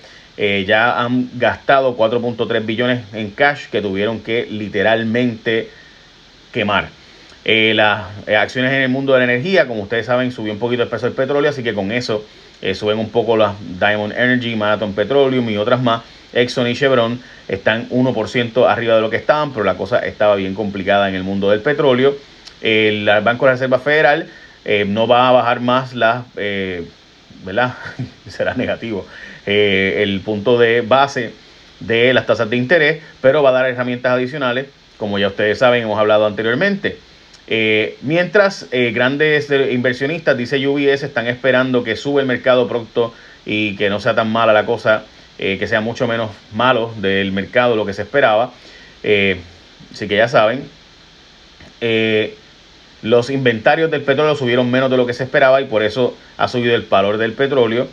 ya 0.66 1.00
han 1.00 1.30
gastado 1.36 1.96
4.3 1.96 2.66
billones 2.66 3.04
en 3.14 3.32
cash 3.32 3.68
que 3.72 3.82
tuvieron 3.82 4.20
que 4.20 4.46
literalmente 4.46 5.70
quemar. 6.52 6.90
las 7.46 8.06
acciones 8.28 8.74
en 8.74 8.82
el 8.82 8.90
mundo 8.90 9.14
de 9.14 9.20
la 9.20 9.26
energía, 9.26 9.66
como 9.66 9.84
ustedes 9.84 10.08
saben, 10.08 10.34
subió 10.34 10.52
un 10.52 10.60
poquito 10.60 10.84
el 10.84 10.90
precio 10.90 11.08
del 11.08 11.16
petróleo, 11.16 11.50
así 11.50 11.64
que 11.64 11.74
con 11.74 11.94
eso 11.94 12.26
suben 12.74 13.00
un 13.00 13.12
poco 13.12 13.38
las 13.38 13.54
Diamond 13.80 14.12
Energy, 14.12 14.58
Marathon 14.58 14.94
Petroleum 14.94 15.50
y 15.50 15.56
otras 15.56 15.82
más. 15.82 16.02
Exxon 16.36 16.68
y 16.68 16.76
Chevron 16.76 17.20
están 17.48 17.90
1% 17.90 18.70
arriba 18.70 18.96
de 18.96 19.02
lo 19.02 19.10
que 19.10 19.16
estaban, 19.16 19.52
pero 19.52 19.64
la 19.64 19.76
cosa 19.76 20.00
estaba 20.00 20.36
bien 20.36 20.54
complicada 20.54 21.10
en 21.10 21.16
el 21.16 21.24
mundo 21.24 21.50
del 21.50 21.62
petróleo. 21.62 22.16
El 22.66 23.06
Banco 23.24 23.46
de 23.46 23.52
Reserva 23.52 23.78
Federal 23.78 24.28
eh, 24.66 24.86
no 24.88 25.08
va 25.08 25.30
a 25.30 25.32
bajar 25.32 25.60
más 25.60 25.94
la, 25.94 26.26
eh, 26.36 26.84
¿verdad? 27.44 27.76
Será 28.28 28.56
negativo, 28.56 29.06
eh, 29.46 30.00
el 30.02 30.20
punto 30.22 30.58
de 30.58 30.82
base 30.82 31.32
de 31.80 32.12
las 32.14 32.26
tasas 32.26 32.50
de 32.50 32.58
interés, 32.58 33.04
pero 33.22 33.44
va 33.44 33.50
a 33.50 33.54
dar 33.54 33.68
herramientas 33.68 34.14
adicionales, 34.14 34.66
como 34.98 35.20
ya 35.20 35.28
ustedes 35.28 35.60
saben, 35.60 35.84
hemos 35.84 36.00
hablado 36.00 36.26
anteriormente. 36.26 36.98
mientras 38.02 38.68
grandes 38.72 39.52
inversionistas, 39.52 40.36
dice 40.36 40.68
UBS, 40.68 41.04
están 41.04 41.28
esperando 41.28 41.84
que 41.84 41.96
sube 41.96 42.22
el 42.22 42.28
mercado 42.28 42.68
pronto 42.68 43.14
y 43.46 43.76
que 43.76 43.90
no 43.92 44.00
sea 44.00 44.16
tan 44.16 44.32
mala 44.32 44.54
la 44.54 44.66
cosa 44.66 45.04
que 45.38 45.68
sea 45.68 45.82
mucho 45.82 46.08
menos 46.08 46.32
malo 46.54 46.92
del 46.98 47.32
mercado 47.32 47.76
lo 47.76 47.86
que 47.86 47.94
se 47.94 48.02
esperaba. 48.02 48.52
Así 49.04 50.08
que 50.08 50.16
ya 50.16 50.28
saben, 50.28 50.68
eh, 51.82 52.36
los 53.06 53.30
inventarios 53.30 53.92
del 53.92 54.02
petróleo 54.02 54.36
subieron 54.36 54.70
menos 54.70 54.90
de 54.90 54.98
lo 54.98 55.06
que 55.06 55.14
se 55.14 55.24
esperaba 55.24 55.62
y 55.62 55.66
por 55.66 55.84
eso 55.84 56.18
ha 56.38 56.48
subido 56.48 56.76
el 56.76 56.82
valor 56.84 57.18
del 57.18 57.34
petróleo. 57.34 57.88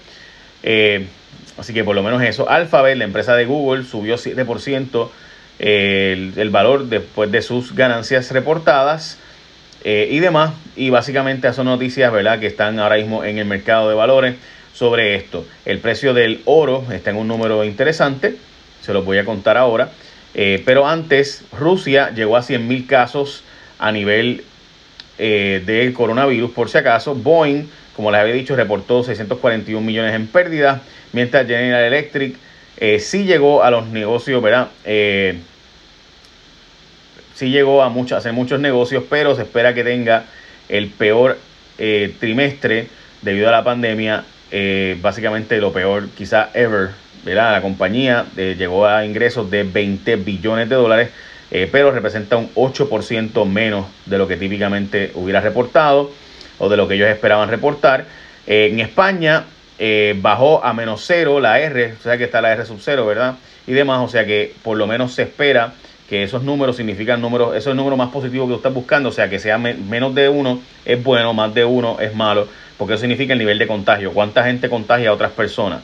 así 1.58 1.74
que 1.74 1.84
por 1.84 1.94
lo 1.94 2.02
menos 2.02 2.22
eso. 2.22 2.48
Alphabet, 2.48 2.96
la 2.96 3.04
empresa 3.04 3.36
de 3.36 3.44
Google, 3.44 3.84
subió 3.84 4.16
7% 4.16 5.08
el, 5.58 6.32
el, 6.36 6.50
valor 6.50 6.86
después 6.86 7.30
de 7.30 7.42
sus 7.42 7.74
ganancias 7.74 8.30
reportadas. 8.30 9.18
y 9.84 10.18
demás, 10.20 10.52
y 10.76 10.90
básicamente 10.90 11.52
son 11.52 11.66
noticias 11.66 12.10
¿verdad? 12.12 12.40
que 12.40 12.46
están 12.46 12.78
ahora 12.78 12.96
mismo 12.96 13.24
en 13.24 13.38
el 13.38 13.44
mercado 13.44 13.88
de 13.88 13.94
valores 13.94 14.36
sobre 14.72 15.14
esto. 15.16 15.44
El 15.64 15.78
precio 15.78 16.14
del 16.14 16.40
oro 16.44 16.84
está 16.90 17.10
en 17.10 17.16
un 17.16 17.28
número 17.28 17.64
interesante, 17.64 18.36
se 18.80 18.92
los 18.92 19.04
voy 19.04 19.18
a 19.18 19.24
contar 19.24 19.56
ahora. 19.56 19.90
Eh, 20.34 20.62
pero 20.64 20.88
antes, 20.88 21.44
Rusia 21.52 22.10
llegó 22.14 22.36
a 22.36 22.42
100.000 22.42 22.86
casos 22.86 23.44
a 23.78 23.92
nivel 23.92 24.44
eh, 25.18 25.62
del 25.64 25.92
coronavirus, 25.92 26.50
por 26.50 26.68
si 26.68 26.78
acaso. 26.78 27.14
Boeing, 27.14 27.68
como 27.94 28.10
les 28.10 28.20
había 28.20 28.34
dicho, 28.34 28.56
reportó 28.56 29.02
641 29.02 29.84
millones 29.84 30.14
en 30.14 30.26
pérdidas, 30.26 30.82
mientras 31.12 31.46
General 31.46 31.82
Electric 31.84 32.36
eh, 32.78 32.98
sí 32.98 33.24
llegó 33.24 33.62
a 33.62 33.70
los 33.70 33.86
negocios, 33.88 34.42
¿verdad? 34.42 34.68
sí 37.34 37.50
llegó 37.50 37.82
a, 37.82 37.92
hacer 38.16 38.32
muchos 38.32 38.60
negocios, 38.60 39.04
pero 39.08 39.34
se 39.34 39.42
espera 39.42 39.74
que 39.74 39.84
tenga 39.84 40.24
el 40.68 40.88
peor 40.88 41.38
trimestre 42.20 42.86
debido 43.22 43.48
a 43.48 43.52
la 43.52 43.64
pandemia 43.64 44.24
eh, 44.54 44.98
básicamente 45.00 45.58
lo 45.58 45.72
peor 45.72 46.10
quizá 46.10 46.50
ever. 46.52 46.90
La 47.24 47.62
compañía 47.62 48.26
eh, 48.36 48.54
llegó 48.58 48.86
a 48.86 49.06
ingresos 49.06 49.50
de 49.50 49.62
20 49.62 50.16
billones 50.16 50.68
de 50.68 50.74
dólares, 50.74 51.10
eh, 51.52 51.68
pero 51.70 51.92
representa 51.92 52.36
un 52.36 52.52
8% 52.54 53.46
menos 53.46 53.86
de 54.06 54.18
lo 54.18 54.26
que 54.26 54.36
típicamente 54.36 55.12
hubiera 55.14 55.40
reportado 55.40 56.10
o 56.58 56.68
de 56.68 56.76
lo 56.76 56.88
que 56.88 56.94
ellos 56.94 57.08
esperaban 57.08 57.48
reportar. 57.48 58.06
en 58.46 58.80
España 58.80 59.44
bajó 60.16 60.64
a 60.64 60.72
menos 60.72 61.04
cero 61.04 61.40
la 61.40 61.58
R, 61.60 61.94
o 61.98 62.02
sea 62.02 62.16
que 62.16 62.24
está 62.24 62.40
la 62.40 62.52
R 62.52 62.64
sub 62.64 62.78
cero, 62.80 63.04
¿verdad? 63.06 63.34
Y 63.66 63.72
demás, 63.72 64.00
o 64.00 64.08
sea 64.08 64.24
que 64.24 64.54
por 64.62 64.76
lo 64.76 64.86
menos 64.86 65.12
se 65.12 65.22
espera 65.22 65.72
que 66.08 66.22
esos 66.22 66.42
números 66.42 66.76
significan 66.76 67.20
números, 67.20 67.50
eso 67.50 67.58
es 67.58 67.66
el 67.68 67.76
número 67.76 67.96
más 67.96 68.10
positivo 68.10 68.46
que 68.46 68.54
usted 68.54 68.68
está 68.68 68.78
buscando, 68.78 69.08
o 69.08 69.12
sea 69.12 69.28
que 69.28 69.38
sea 69.38 69.58
menos 69.58 70.14
de 70.14 70.28
uno 70.28 70.60
es 70.84 71.02
bueno, 71.02 71.34
más 71.34 71.52
de 71.52 71.64
uno 71.64 71.98
es 72.00 72.14
malo 72.14 72.46
porque 72.82 72.94
eso 72.94 73.02
significa 73.02 73.32
el 73.34 73.38
nivel 73.38 73.58
de 73.58 73.68
contagio, 73.68 74.12
cuánta 74.12 74.42
gente 74.42 74.68
contagia 74.68 75.10
a 75.10 75.12
otras 75.12 75.30
personas. 75.30 75.82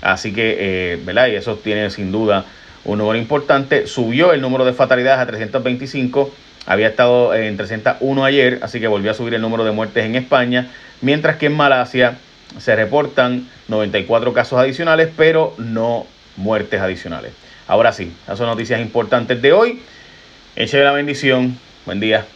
Así 0.00 0.32
que, 0.32 0.56
eh, 0.58 0.98
¿verdad? 1.04 1.28
Y 1.28 1.36
eso 1.36 1.54
tiene 1.54 1.90
sin 1.90 2.10
duda 2.10 2.44
un 2.84 2.98
número 2.98 3.18
importante. 3.18 3.86
Subió 3.86 4.32
el 4.32 4.40
número 4.40 4.64
de 4.64 4.72
fatalidades 4.72 5.20
a 5.20 5.26
325, 5.26 6.32
había 6.66 6.88
estado 6.88 7.34
en 7.34 7.56
301 7.56 8.24
ayer, 8.24 8.58
así 8.62 8.80
que 8.80 8.88
volvió 8.88 9.10
a 9.10 9.14
subir 9.14 9.34
el 9.34 9.40
número 9.40 9.64
de 9.64 9.72
muertes 9.72 10.04
en 10.04 10.14
España, 10.14 10.70
mientras 11.00 11.36
que 11.36 11.46
en 11.46 11.54
Malasia 11.54 12.18
se 12.58 12.74
reportan 12.76 13.48
94 13.68 14.32
casos 14.32 14.58
adicionales, 14.58 15.08
pero 15.16 15.54
no 15.58 16.06
muertes 16.36 16.80
adicionales. 16.80 17.32
Ahora 17.66 17.92
sí, 17.92 18.12
esas 18.24 18.38
son 18.38 18.48
noticias 18.48 18.80
importantes 18.80 19.40
de 19.40 19.52
hoy. 19.52 19.82
Eche 20.56 20.82
la 20.82 20.92
bendición. 20.92 21.56
Buen 21.86 22.00
día. 22.00 22.26